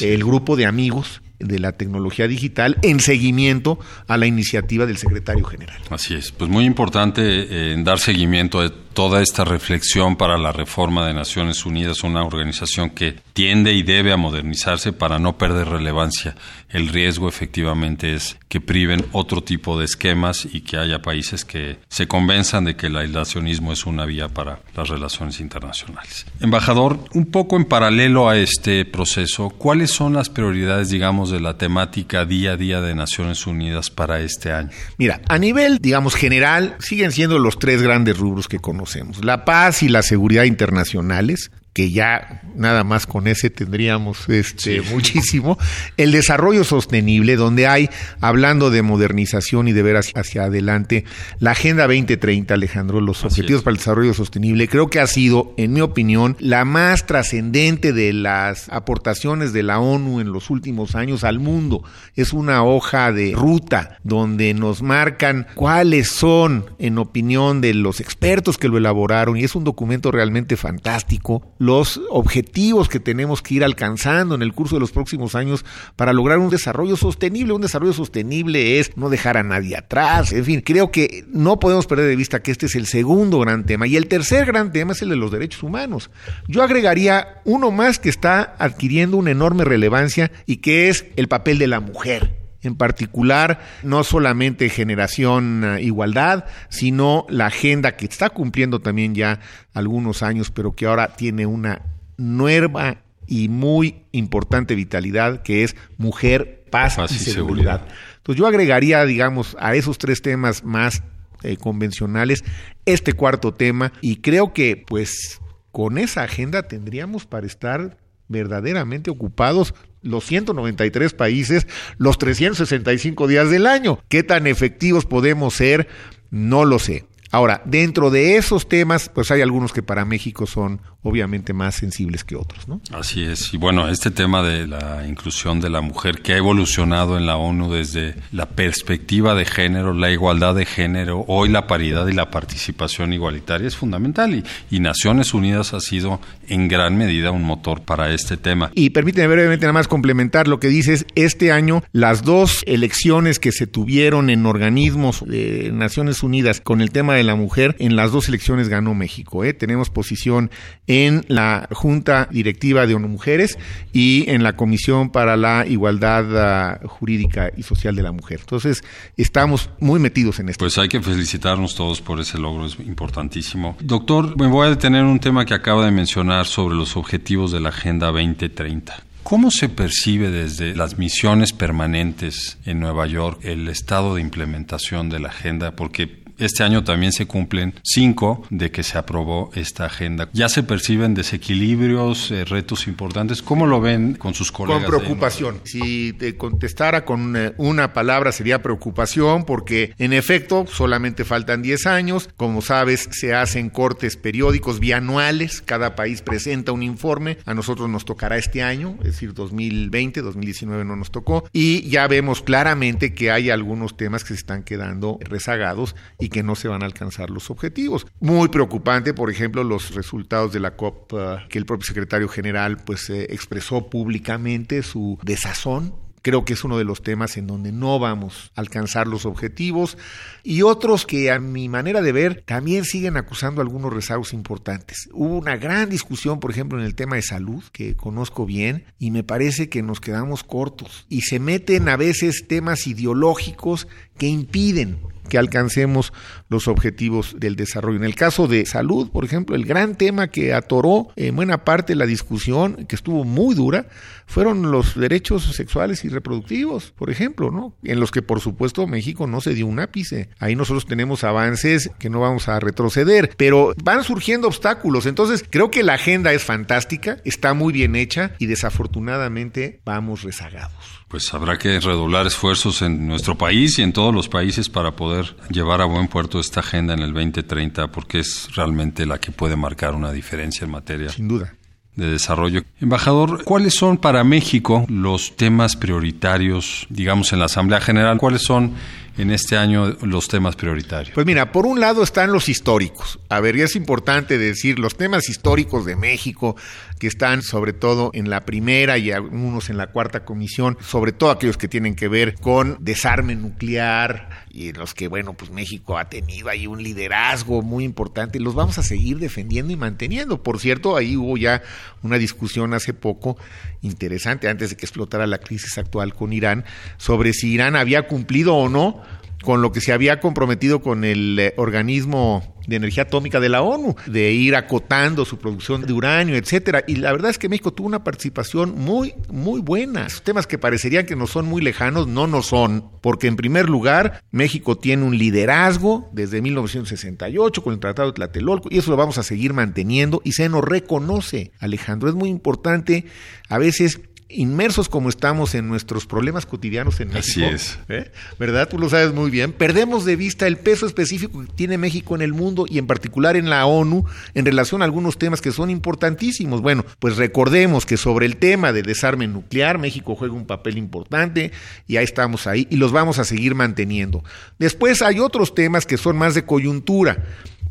el 0.00 0.24
grupo 0.24 0.56
de 0.56 0.64
amigos 0.64 1.20
de 1.44 1.58
la 1.58 1.72
tecnología 1.72 2.26
digital 2.26 2.78
en 2.82 3.00
seguimiento 3.00 3.78
a 4.08 4.16
la 4.16 4.26
iniciativa 4.26 4.86
del 4.86 4.96
secretario 4.96 5.44
general. 5.44 5.76
Así 5.90 6.14
es, 6.14 6.32
pues 6.32 6.50
muy 6.50 6.64
importante 6.64 7.22
eh, 7.22 7.76
dar 7.78 7.98
seguimiento 7.98 8.60
a 8.60 8.70
toda 8.94 9.20
esta 9.20 9.44
reflexión 9.44 10.16
para 10.16 10.38
la 10.38 10.52
reforma 10.52 11.06
de 11.06 11.12
Naciones 11.12 11.66
Unidas, 11.66 12.04
una 12.04 12.22
organización 12.22 12.90
que 12.90 13.16
tiende 13.32 13.74
y 13.74 13.82
debe 13.82 14.12
a 14.12 14.16
modernizarse 14.16 14.92
para 14.92 15.18
no 15.18 15.36
perder 15.36 15.68
relevancia. 15.68 16.36
El 16.68 16.88
riesgo 16.88 17.28
efectivamente 17.28 18.14
es 18.14 18.38
que 18.48 18.60
priven 18.60 19.04
otro 19.12 19.42
tipo 19.42 19.78
de 19.78 19.84
esquemas 19.84 20.46
y 20.50 20.60
que 20.60 20.76
haya 20.76 21.02
países 21.02 21.44
que 21.44 21.78
se 21.88 22.06
convenzan 22.06 22.64
de 22.64 22.76
que 22.76 22.86
el 22.86 22.96
aislacionismo 22.96 23.72
es 23.72 23.84
una 23.84 24.06
vía 24.06 24.28
para 24.28 24.60
las 24.76 24.88
relaciones 24.88 25.40
internacionales. 25.40 26.26
Embajador, 26.40 27.00
un 27.14 27.26
poco 27.26 27.56
en 27.56 27.64
paralelo 27.64 28.28
a 28.28 28.38
este 28.38 28.84
proceso, 28.84 29.50
¿cuáles 29.50 29.90
son 29.90 30.14
las 30.14 30.30
prioridades, 30.30 30.90
digamos, 30.90 31.30
de 31.34 31.40
la 31.40 31.58
temática 31.58 32.24
día 32.24 32.52
a 32.52 32.56
día 32.56 32.80
de 32.80 32.94
Naciones 32.94 33.46
Unidas 33.46 33.90
para 33.90 34.20
este 34.20 34.52
año? 34.52 34.70
Mira, 34.96 35.20
a 35.28 35.38
nivel, 35.38 35.78
digamos, 35.78 36.14
general, 36.14 36.76
siguen 36.78 37.12
siendo 37.12 37.38
los 37.38 37.58
tres 37.58 37.82
grandes 37.82 38.16
rubros 38.16 38.48
que 38.48 38.58
conocemos. 38.58 39.24
La 39.24 39.44
paz 39.44 39.82
y 39.82 39.88
la 39.88 40.02
seguridad 40.02 40.44
internacionales, 40.44 41.50
que 41.74 41.90
ya 41.90 42.40
nada 42.54 42.84
más 42.84 43.06
con 43.06 43.26
ese 43.26 43.50
tendríamos 43.50 44.28
este 44.28 44.80
muchísimo, 44.80 45.58
el 45.96 46.12
desarrollo 46.12 46.62
sostenible, 46.62 47.34
donde 47.34 47.66
hay, 47.66 47.90
hablando 48.20 48.70
de 48.70 48.82
modernización 48.82 49.66
y 49.66 49.72
de 49.72 49.82
ver 49.82 49.96
hacia, 49.96 50.44
adelante, 50.44 51.04
la 51.40 51.50
Agenda 51.50 51.88
2030, 51.88 52.54
Alejandro, 52.54 53.00
los 53.00 53.24
objetivos 53.24 53.62
para 53.62 53.72
el 53.72 53.78
desarrollo 53.78 54.14
sostenible, 54.14 54.68
creo 54.68 54.88
que 54.88 55.00
ha 55.00 55.06
sido, 55.08 55.52
en 55.56 55.72
mi 55.72 55.80
opinión, 55.80 56.36
la 56.38 56.64
más 56.64 57.06
trascendente 57.06 57.92
de 57.92 58.12
las 58.12 58.68
aportaciones 58.68 59.52
de 59.52 59.64
la 59.64 59.80
ONU 59.80 60.20
en 60.20 60.32
los 60.32 60.50
últimos 60.50 60.94
años 60.94 61.24
al 61.24 61.40
mundo. 61.40 61.82
Es 62.14 62.32
una 62.32 62.62
hoja 62.62 63.10
de 63.10 63.32
ruta 63.34 63.98
donde 64.04 64.54
nos 64.54 64.80
marcan 64.80 65.48
cuáles 65.56 66.08
son, 66.08 66.66
en 66.78 66.98
opinión 66.98 67.60
de 67.60 67.74
los 67.74 67.98
expertos 68.00 68.58
que 68.58 68.68
lo 68.68 68.78
elaboraron, 68.78 69.36
y 69.36 69.42
es 69.42 69.56
un 69.56 69.64
documento 69.64 70.12
realmente 70.12 70.56
fantástico 70.56 71.54
los 71.64 72.00
objetivos 72.10 72.88
que 72.88 73.00
tenemos 73.00 73.42
que 73.42 73.54
ir 73.54 73.64
alcanzando 73.64 74.34
en 74.34 74.42
el 74.42 74.52
curso 74.52 74.76
de 74.76 74.80
los 74.80 74.92
próximos 74.92 75.34
años 75.34 75.64
para 75.96 76.12
lograr 76.12 76.38
un 76.38 76.50
desarrollo 76.50 76.96
sostenible. 76.96 77.54
Un 77.54 77.62
desarrollo 77.62 77.92
sostenible 77.92 78.78
es 78.78 78.96
no 78.96 79.08
dejar 79.08 79.36
a 79.36 79.42
nadie 79.42 79.76
atrás. 79.76 80.32
En 80.32 80.44
fin, 80.44 80.60
creo 80.60 80.90
que 80.90 81.24
no 81.28 81.58
podemos 81.58 81.86
perder 81.86 82.06
de 82.06 82.16
vista 82.16 82.42
que 82.42 82.50
este 82.50 82.66
es 82.66 82.74
el 82.74 82.86
segundo 82.86 83.40
gran 83.40 83.64
tema. 83.64 83.86
Y 83.86 83.96
el 83.96 84.08
tercer 84.08 84.46
gran 84.46 84.72
tema 84.72 84.92
es 84.92 85.02
el 85.02 85.08
de 85.08 85.16
los 85.16 85.30
derechos 85.30 85.62
humanos. 85.62 86.10
Yo 86.48 86.62
agregaría 86.62 87.40
uno 87.44 87.70
más 87.70 87.98
que 87.98 88.10
está 88.10 88.54
adquiriendo 88.58 89.16
una 89.16 89.30
enorme 89.30 89.64
relevancia 89.64 90.30
y 90.46 90.58
que 90.58 90.88
es 90.88 91.06
el 91.16 91.28
papel 91.28 91.58
de 91.58 91.66
la 91.66 91.80
mujer 91.80 92.43
en 92.64 92.76
particular, 92.76 93.60
no 93.82 94.04
solamente 94.04 94.68
generación 94.68 95.62
eh, 95.64 95.82
igualdad, 95.82 96.44
sino 96.68 97.26
la 97.28 97.46
agenda 97.46 97.96
que 97.96 98.06
está 98.06 98.30
cumpliendo 98.30 98.80
también 98.80 99.14
ya 99.14 99.40
algunos 99.72 100.22
años, 100.22 100.50
pero 100.50 100.74
que 100.74 100.86
ahora 100.86 101.14
tiene 101.14 101.46
una 101.46 101.82
nueva 102.16 102.98
y 103.26 103.48
muy 103.48 104.02
importante 104.12 104.74
vitalidad, 104.74 105.42
que 105.42 105.64
es 105.64 105.76
mujer, 105.96 106.64
paz, 106.70 106.98
y, 107.10 107.18
seguridad. 107.18 107.86
Entonces 108.16 108.38
yo 108.38 108.46
agregaría, 108.46 109.04
digamos, 109.04 109.56
a 109.60 109.74
esos 109.74 109.98
tres 109.98 110.22
temas 110.22 110.64
más 110.64 111.02
eh, 111.42 111.56
convencionales 111.56 112.42
este 112.86 113.12
cuarto 113.12 113.52
tema 113.52 113.92
y 114.00 114.16
creo 114.16 114.52
que 114.52 114.82
pues 114.86 115.40
con 115.72 115.98
esa 115.98 116.22
agenda 116.22 116.62
tendríamos 116.62 117.26
para 117.26 117.46
estar 117.46 117.98
verdaderamente 118.28 119.10
ocupados 119.10 119.74
los 120.04 120.24
193 120.26 121.12
países 121.14 121.66
los 121.96 122.18
365 122.18 123.26
días 123.26 123.50
del 123.50 123.66
año. 123.66 123.98
¿Qué 124.08 124.22
tan 124.22 124.46
efectivos 124.46 125.06
podemos 125.06 125.54
ser? 125.54 125.88
No 126.30 126.64
lo 126.64 126.78
sé. 126.78 127.06
Ahora, 127.30 127.62
dentro 127.64 128.10
de 128.10 128.36
esos 128.36 128.68
temas, 128.68 129.08
pues 129.08 129.32
hay 129.32 129.40
algunos 129.40 129.72
que 129.72 129.82
para 129.82 130.04
México 130.04 130.46
son 130.46 130.80
obviamente 131.04 131.52
más 131.52 131.76
sensibles 131.76 132.24
que 132.24 132.34
otros, 132.34 132.66
¿no? 132.66 132.80
Así 132.92 133.22
es. 133.22 133.52
Y 133.52 133.58
bueno, 133.58 133.88
este 133.88 134.10
tema 134.10 134.42
de 134.42 134.66
la 134.66 135.06
inclusión 135.06 135.60
de 135.60 135.68
la 135.68 135.82
mujer 135.82 136.22
que 136.22 136.32
ha 136.32 136.38
evolucionado 136.38 137.18
en 137.18 137.26
la 137.26 137.36
ONU 137.36 137.70
desde 137.70 138.14
la 138.32 138.46
perspectiva 138.46 139.34
de 139.34 139.44
género, 139.44 139.92
la 139.92 140.10
igualdad 140.10 140.54
de 140.54 140.64
género, 140.64 141.24
hoy 141.28 141.50
la 141.50 141.66
paridad 141.66 142.08
y 142.08 142.12
la 142.12 142.30
participación 142.30 143.12
igualitaria 143.12 143.68
es 143.68 143.76
fundamental 143.76 144.34
y, 144.34 144.44
y 144.74 144.80
Naciones 144.80 145.34
Unidas 145.34 145.74
ha 145.74 145.80
sido 145.80 146.20
en 146.48 146.68
gran 146.68 146.96
medida 146.96 147.30
un 147.30 147.42
motor 147.42 147.82
para 147.82 148.12
este 148.12 148.38
tema. 148.38 148.70
Y 148.74 148.90
permíteme 148.90 149.28
brevemente 149.28 149.66
nada 149.66 149.74
más 149.74 149.88
complementar 149.88 150.48
lo 150.48 150.58
que 150.58 150.68
dices, 150.68 151.06
este 151.14 151.52
año 151.52 151.84
las 151.92 152.24
dos 152.24 152.62
elecciones 152.66 153.38
que 153.38 153.52
se 153.52 153.66
tuvieron 153.66 154.30
en 154.30 154.46
organismos 154.46 155.22
de 155.26 155.70
Naciones 155.70 156.22
Unidas 156.22 156.62
con 156.62 156.80
el 156.80 156.90
tema 156.92 157.14
de 157.14 157.24
la 157.24 157.34
mujer, 157.34 157.76
en 157.78 157.94
las 157.94 158.10
dos 158.10 158.28
elecciones 158.28 158.70
ganó 158.70 158.94
México, 158.94 159.44
¿eh? 159.44 159.52
Tenemos 159.52 159.90
posición 159.90 160.50
en 160.86 160.93
la 161.28 161.68
Junta 161.72 162.28
Directiva 162.30 162.86
de 162.86 162.94
ONU 162.94 163.08
Mujeres 163.08 163.58
y 163.92 164.28
en 164.30 164.42
la 164.42 164.54
Comisión 164.54 165.10
para 165.10 165.36
la 165.36 165.66
Igualdad 165.66 166.24
ah, 166.36 166.80
Jurídica 166.86 167.50
y 167.56 167.62
Social 167.62 167.96
de 167.96 168.02
la 168.02 168.12
Mujer. 168.12 168.40
Entonces, 168.40 168.82
estamos 169.16 169.70
muy 169.80 170.00
metidos 170.00 170.38
en 170.40 170.48
esto. 170.48 170.64
Pues 170.64 170.78
hay 170.78 170.88
que 170.88 171.00
felicitarnos 171.00 171.74
todos 171.74 172.00
por 172.00 172.20
ese 172.20 172.38
logro, 172.38 172.66
es 172.66 172.78
importantísimo. 172.78 173.76
Doctor, 173.80 174.38
me 174.38 174.46
voy 174.46 174.66
a 174.66 174.70
detener 174.70 175.00
en 175.00 175.08
un 175.08 175.20
tema 175.20 175.44
que 175.44 175.54
acaba 175.54 175.84
de 175.84 175.90
mencionar 175.90 176.46
sobre 176.46 176.76
los 176.76 176.96
objetivos 176.96 177.52
de 177.52 177.60
la 177.60 177.70
Agenda 177.70 178.06
2030. 178.06 179.02
¿Cómo 179.24 179.50
se 179.50 179.70
percibe 179.70 180.30
desde 180.30 180.76
las 180.76 180.98
misiones 180.98 181.54
permanentes 181.54 182.58
en 182.66 182.78
Nueva 182.78 183.06
York 183.06 183.40
el 183.42 183.68
estado 183.68 184.16
de 184.16 184.20
implementación 184.20 185.08
de 185.08 185.18
la 185.18 185.28
agenda? 185.30 185.74
Porque 185.76 186.23
este 186.38 186.62
año 186.62 186.84
también 186.84 187.12
se 187.12 187.26
cumplen 187.26 187.74
cinco 187.82 188.46
de 188.50 188.70
que 188.70 188.82
se 188.82 188.98
aprobó 188.98 189.50
esta 189.54 189.86
agenda. 189.86 190.28
¿Ya 190.32 190.48
se 190.48 190.62
perciben 190.62 191.14
desequilibrios, 191.14 192.30
eh, 192.30 192.44
retos 192.44 192.86
importantes? 192.86 193.42
¿Cómo 193.42 193.66
lo 193.66 193.80
ven 193.80 194.14
con 194.14 194.34
sus 194.34 194.50
colegas? 194.50 194.84
Con 194.84 194.98
preocupación. 194.98 195.60
Si 195.64 196.12
te 196.14 196.36
contestara 196.36 197.04
con 197.04 197.36
eh, 197.36 197.54
una 197.56 197.92
palabra 197.92 198.32
sería 198.32 198.62
preocupación 198.62 199.44
porque 199.44 199.94
en 199.98 200.12
efecto 200.12 200.66
solamente 200.66 201.24
faltan 201.24 201.62
10 201.62 201.86
años. 201.86 202.28
Como 202.36 202.62
sabes, 202.62 203.08
se 203.12 203.34
hacen 203.34 203.70
cortes 203.70 204.16
periódicos 204.16 204.80
bianuales. 204.80 205.62
Cada 205.62 205.94
país 205.94 206.22
presenta 206.22 206.72
un 206.72 206.82
informe. 206.82 207.38
A 207.44 207.54
nosotros 207.54 207.88
nos 207.88 208.04
tocará 208.04 208.36
este 208.36 208.62
año, 208.62 208.96
es 209.00 209.12
decir, 209.12 209.34
2020, 209.34 210.22
2019 210.22 210.84
no 210.84 210.96
nos 210.96 211.10
tocó. 211.10 211.48
Y 211.52 211.88
ya 211.88 212.06
vemos 212.08 212.42
claramente 212.42 213.14
que 213.14 213.30
hay 213.30 213.50
algunos 213.50 213.96
temas 213.96 214.22
que 214.24 214.28
se 214.28 214.40
están 214.40 214.62
quedando 214.62 215.18
rezagados 215.20 215.94
y 216.24 216.30
que 216.30 216.42
no 216.42 216.54
se 216.54 216.68
van 216.68 216.82
a 216.82 216.86
alcanzar 216.86 217.28
los 217.28 217.50
objetivos. 217.50 218.06
Muy 218.18 218.48
preocupante, 218.48 219.12
por 219.12 219.30
ejemplo, 219.30 219.62
los 219.62 219.94
resultados 219.94 220.52
de 220.52 220.60
la 220.60 220.74
COP 220.74 221.12
uh, 221.12 221.18
que 221.50 221.58
el 221.58 221.66
propio 221.66 221.84
secretario 221.84 222.28
general 222.28 222.78
pues 222.78 223.10
eh, 223.10 223.26
expresó 223.28 223.90
públicamente 223.90 224.82
su 224.82 225.18
desazón 225.22 226.04
creo 226.24 226.46
que 226.46 226.54
es 226.54 226.64
uno 226.64 226.78
de 226.78 226.84
los 226.84 227.02
temas 227.02 227.36
en 227.36 227.46
donde 227.46 227.70
no 227.70 227.98
vamos 227.98 228.50
a 228.56 228.62
alcanzar 228.62 229.06
los 229.06 229.26
objetivos 229.26 229.98
y 230.42 230.62
otros 230.62 231.04
que 231.04 231.30
a 231.30 231.38
mi 231.38 231.68
manera 231.68 232.00
de 232.00 232.12
ver 232.12 232.42
también 232.46 232.86
siguen 232.86 233.18
acusando 233.18 233.60
algunos 233.60 233.92
rezagos 233.92 234.32
importantes. 234.32 235.10
Hubo 235.12 235.36
una 235.36 235.58
gran 235.58 235.90
discusión, 235.90 236.40
por 236.40 236.50
ejemplo, 236.50 236.80
en 236.80 236.86
el 236.86 236.94
tema 236.94 237.16
de 237.16 237.22
salud, 237.22 237.62
que 237.72 237.94
conozco 237.94 238.46
bien, 238.46 238.86
y 238.98 239.10
me 239.10 239.22
parece 239.22 239.68
que 239.68 239.82
nos 239.82 240.00
quedamos 240.00 240.44
cortos 240.44 241.04
y 241.10 241.20
se 241.20 241.38
meten 241.38 241.90
a 241.90 241.98
veces 241.98 242.48
temas 242.48 242.86
ideológicos 242.86 243.86
que 244.16 244.26
impiden 244.26 245.00
que 245.28 245.38
alcancemos 245.38 246.12
los 246.48 246.68
objetivos 246.68 247.36
del 247.38 247.56
desarrollo. 247.56 247.96
En 247.96 248.04
el 248.04 248.14
caso 248.14 248.46
de 248.46 248.66
salud, 248.66 249.10
por 249.10 249.24
ejemplo, 249.24 249.56
el 249.56 249.64
gran 249.64 249.96
tema 249.96 250.28
que 250.28 250.52
atoró 250.52 251.08
en 251.16 251.36
buena 251.36 251.64
parte 251.64 251.94
la 251.94 252.06
discusión, 252.06 252.86
que 252.86 252.96
estuvo 252.96 253.24
muy 253.24 253.54
dura, 253.54 253.86
fueron 254.26 254.70
los 254.70 254.94
derechos 254.94 255.44
sexuales 255.54 256.04
y 256.04 256.08
reproductivos, 256.08 256.92
por 256.92 257.10
ejemplo, 257.10 257.50
¿no? 257.50 257.76
En 257.82 258.00
los 258.00 258.10
que, 258.10 258.22
por 258.22 258.40
supuesto, 258.40 258.86
México 258.86 259.26
no 259.26 259.40
se 259.40 259.54
dio 259.54 259.66
un 259.66 259.80
ápice. 259.80 260.28
Ahí 260.38 260.56
nosotros 260.56 260.86
tenemos 260.86 261.24
avances 261.24 261.90
que 261.98 262.10
no 262.10 262.20
vamos 262.20 262.48
a 262.48 262.58
retroceder, 262.60 263.30
pero 263.36 263.74
van 263.82 264.04
surgiendo 264.04 264.48
obstáculos. 264.48 265.06
Entonces, 265.06 265.44
creo 265.48 265.70
que 265.70 265.82
la 265.82 265.94
agenda 265.94 266.32
es 266.32 266.42
fantástica, 266.42 267.18
está 267.24 267.54
muy 267.54 267.72
bien 267.72 267.96
hecha 267.96 268.32
y 268.38 268.46
desafortunadamente 268.46 269.80
vamos 269.84 270.22
rezagados 270.22 271.04
pues 271.14 271.32
habrá 271.32 271.56
que 271.58 271.78
redoblar 271.78 272.26
esfuerzos 272.26 272.82
en 272.82 273.06
nuestro 273.06 273.38
país 273.38 273.78
y 273.78 273.82
en 273.82 273.92
todos 273.92 274.12
los 274.12 274.28
países 274.28 274.68
para 274.68 274.96
poder 274.96 275.13
llevar 275.50 275.80
a 275.80 275.84
buen 275.84 276.08
puerto 276.08 276.40
esta 276.40 276.60
agenda 276.60 276.94
en 276.94 277.00
el 277.00 277.12
2030, 277.12 277.90
porque 277.90 278.20
es 278.20 278.48
realmente 278.54 279.06
la 279.06 279.18
que 279.18 279.32
puede 279.32 279.56
marcar 279.56 279.94
una 279.94 280.12
diferencia 280.12 280.64
en 280.64 280.70
materia. 280.70 281.10
Sin 281.10 281.28
duda 281.28 281.54
de 281.96 282.10
desarrollo. 282.10 282.62
Embajador, 282.80 283.44
¿cuáles 283.44 283.74
son 283.74 283.98
para 283.98 284.24
México 284.24 284.84
los 284.88 285.36
temas 285.36 285.76
prioritarios, 285.76 286.86
digamos, 286.90 287.32
en 287.32 287.38
la 287.38 287.44
Asamblea 287.44 287.80
General? 287.80 288.18
¿Cuáles 288.18 288.42
son 288.42 288.74
en 289.16 289.30
este 289.30 289.56
año 289.56 289.96
los 290.02 290.26
temas 290.26 290.56
prioritarios? 290.56 291.14
Pues 291.14 291.24
mira, 291.24 291.52
por 291.52 291.66
un 291.66 291.78
lado 291.78 292.02
están 292.02 292.32
los 292.32 292.48
históricos. 292.48 293.20
A 293.28 293.38
ver, 293.38 293.56
es 293.56 293.76
importante 293.76 294.38
decir 294.38 294.80
los 294.80 294.96
temas 294.96 295.28
históricos 295.28 295.84
de 295.84 295.94
México, 295.94 296.56
que 296.98 297.06
están 297.08 297.42
sobre 297.42 297.72
todo 297.72 298.10
en 298.14 298.30
la 298.30 298.44
primera 298.44 298.98
y 298.98 299.10
algunos 299.10 299.70
en 299.70 299.76
la 299.76 299.88
cuarta 299.88 300.24
comisión, 300.24 300.78
sobre 300.80 301.12
todo 301.12 301.30
aquellos 301.30 301.56
que 301.56 301.68
tienen 301.68 301.96
que 301.96 302.08
ver 302.08 302.34
con 302.34 302.76
desarme 302.80 303.34
nuclear 303.34 304.44
y 304.50 304.68
en 304.68 304.78
los 304.78 304.94
que, 304.94 305.08
bueno, 305.08 305.34
pues 305.34 305.50
México 305.50 305.98
ha 305.98 306.08
tenido 306.08 306.48
ahí 306.48 306.66
un 306.68 306.82
liderazgo 306.82 307.62
muy 307.62 307.82
importante 307.82 308.38
los 308.44 308.54
vamos 308.54 308.78
a 308.78 308.82
seguir 308.82 309.18
defendiendo 309.18 309.72
y 309.72 309.76
manteniendo. 309.76 310.42
Por 310.42 310.60
cierto, 310.60 310.96
ahí 310.96 311.16
hubo 311.16 311.36
ya 311.36 311.62
una 312.02 312.18
discusión 312.18 312.74
hace 312.74 312.92
poco 312.92 313.36
interesante, 313.82 314.48
antes 314.48 314.70
de 314.70 314.76
que 314.76 314.86
explotara 314.86 315.26
la 315.26 315.38
crisis 315.38 315.78
actual 315.78 316.14
con 316.14 316.32
Irán, 316.32 316.64
sobre 316.98 317.32
si 317.32 317.52
Irán 317.52 317.74
había 317.74 318.06
cumplido 318.06 318.54
o 318.54 318.68
no 318.68 319.02
con 319.42 319.60
lo 319.60 319.72
que 319.72 319.80
se 319.80 319.92
había 319.92 320.20
comprometido 320.20 320.80
con 320.80 321.04
el 321.04 321.38
eh, 321.38 321.54
organismo 321.56 322.53
de 322.66 322.76
energía 322.76 323.04
atómica 323.04 323.40
de 323.40 323.48
la 323.48 323.62
ONU, 323.62 323.94
de 324.06 324.32
ir 324.32 324.56
acotando 324.56 325.24
su 325.24 325.38
producción 325.38 325.82
de 325.82 325.92
uranio, 325.92 326.36
etcétera. 326.36 326.84
Y 326.86 326.96
la 326.96 327.12
verdad 327.12 327.30
es 327.30 327.38
que 327.38 327.48
México 327.48 327.72
tuvo 327.72 327.86
una 327.86 328.04
participación 328.04 328.74
muy, 328.76 329.14
muy 329.28 329.60
buena. 329.60 330.06
Temas 330.22 330.46
que 330.46 330.58
parecerían 330.58 331.06
que 331.06 331.16
no 331.16 331.26
son 331.26 331.46
muy 331.46 331.62
lejanos, 331.62 332.06
no 332.06 332.26
nos 332.26 332.46
son, 332.46 332.90
porque 333.00 333.26
en 333.26 333.36
primer 333.36 333.68
lugar, 333.68 334.22
México 334.30 334.76
tiene 334.76 335.04
un 335.04 335.18
liderazgo 335.18 336.08
desde 336.12 336.40
1968 336.42 337.62
con 337.62 337.74
el 337.74 337.80
Tratado 337.80 338.08
de 338.08 338.14
Tlatelolco 338.14 338.68
y 338.70 338.78
eso 338.78 338.90
lo 338.90 338.96
vamos 338.96 339.18
a 339.18 339.22
seguir 339.22 339.52
manteniendo 339.52 340.20
y 340.24 340.32
se 340.32 340.48
nos 340.48 340.64
reconoce, 340.64 341.52
Alejandro. 341.58 342.08
Es 342.08 342.14
muy 342.14 342.28
importante 342.28 343.04
a 343.48 343.58
veces 343.58 344.00
inmersos 344.28 344.88
como 344.88 345.08
estamos 345.08 345.54
en 345.54 345.68
nuestros 345.68 346.06
problemas 346.06 346.46
cotidianos 346.46 346.98
en 347.00 347.08
México, 347.08 347.46
Así 347.46 347.54
es. 347.54 347.78
¿eh? 347.88 348.10
¿verdad? 348.38 348.68
Tú 348.68 348.78
lo 348.78 348.88
sabes 348.88 349.12
muy 349.12 349.30
bien. 349.30 349.52
Perdemos 349.52 350.04
de 350.04 350.16
vista 350.16 350.46
el 350.46 350.56
peso 350.56 350.86
específico 350.86 351.40
que 351.42 351.52
tiene 351.52 351.78
México 351.78 352.14
en 352.14 352.22
el 352.22 352.32
mundo 352.32 352.64
y 352.68 352.78
en 352.78 352.86
particular 352.86 353.36
en 353.36 353.50
la 353.50 353.66
ONU 353.66 354.04
en 354.34 354.44
relación 354.44 354.82
a 354.82 354.86
algunos 354.86 355.18
temas 355.18 355.40
que 355.40 355.52
son 355.52 355.70
importantísimos. 355.70 356.62
Bueno, 356.62 356.84
pues 356.98 357.16
recordemos 357.16 357.86
que 357.86 357.96
sobre 357.96 358.26
el 358.26 358.36
tema 358.36 358.72
de 358.72 358.82
desarme 358.82 359.26
nuclear, 359.26 359.78
México 359.78 360.16
juega 360.16 360.34
un 360.34 360.46
papel 360.46 360.78
importante 360.78 361.52
y 361.86 361.96
ahí 361.96 362.04
estamos 362.04 362.46
ahí 362.46 362.66
y 362.70 362.76
los 362.76 362.92
vamos 362.92 363.18
a 363.18 363.24
seguir 363.24 363.54
manteniendo. 363.54 364.24
Después 364.58 365.02
hay 365.02 365.20
otros 365.20 365.54
temas 365.54 365.86
que 365.86 365.98
son 365.98 366.16
más 366.16 366.34
de 366.34 366.44
coyuntura 366.44 367.24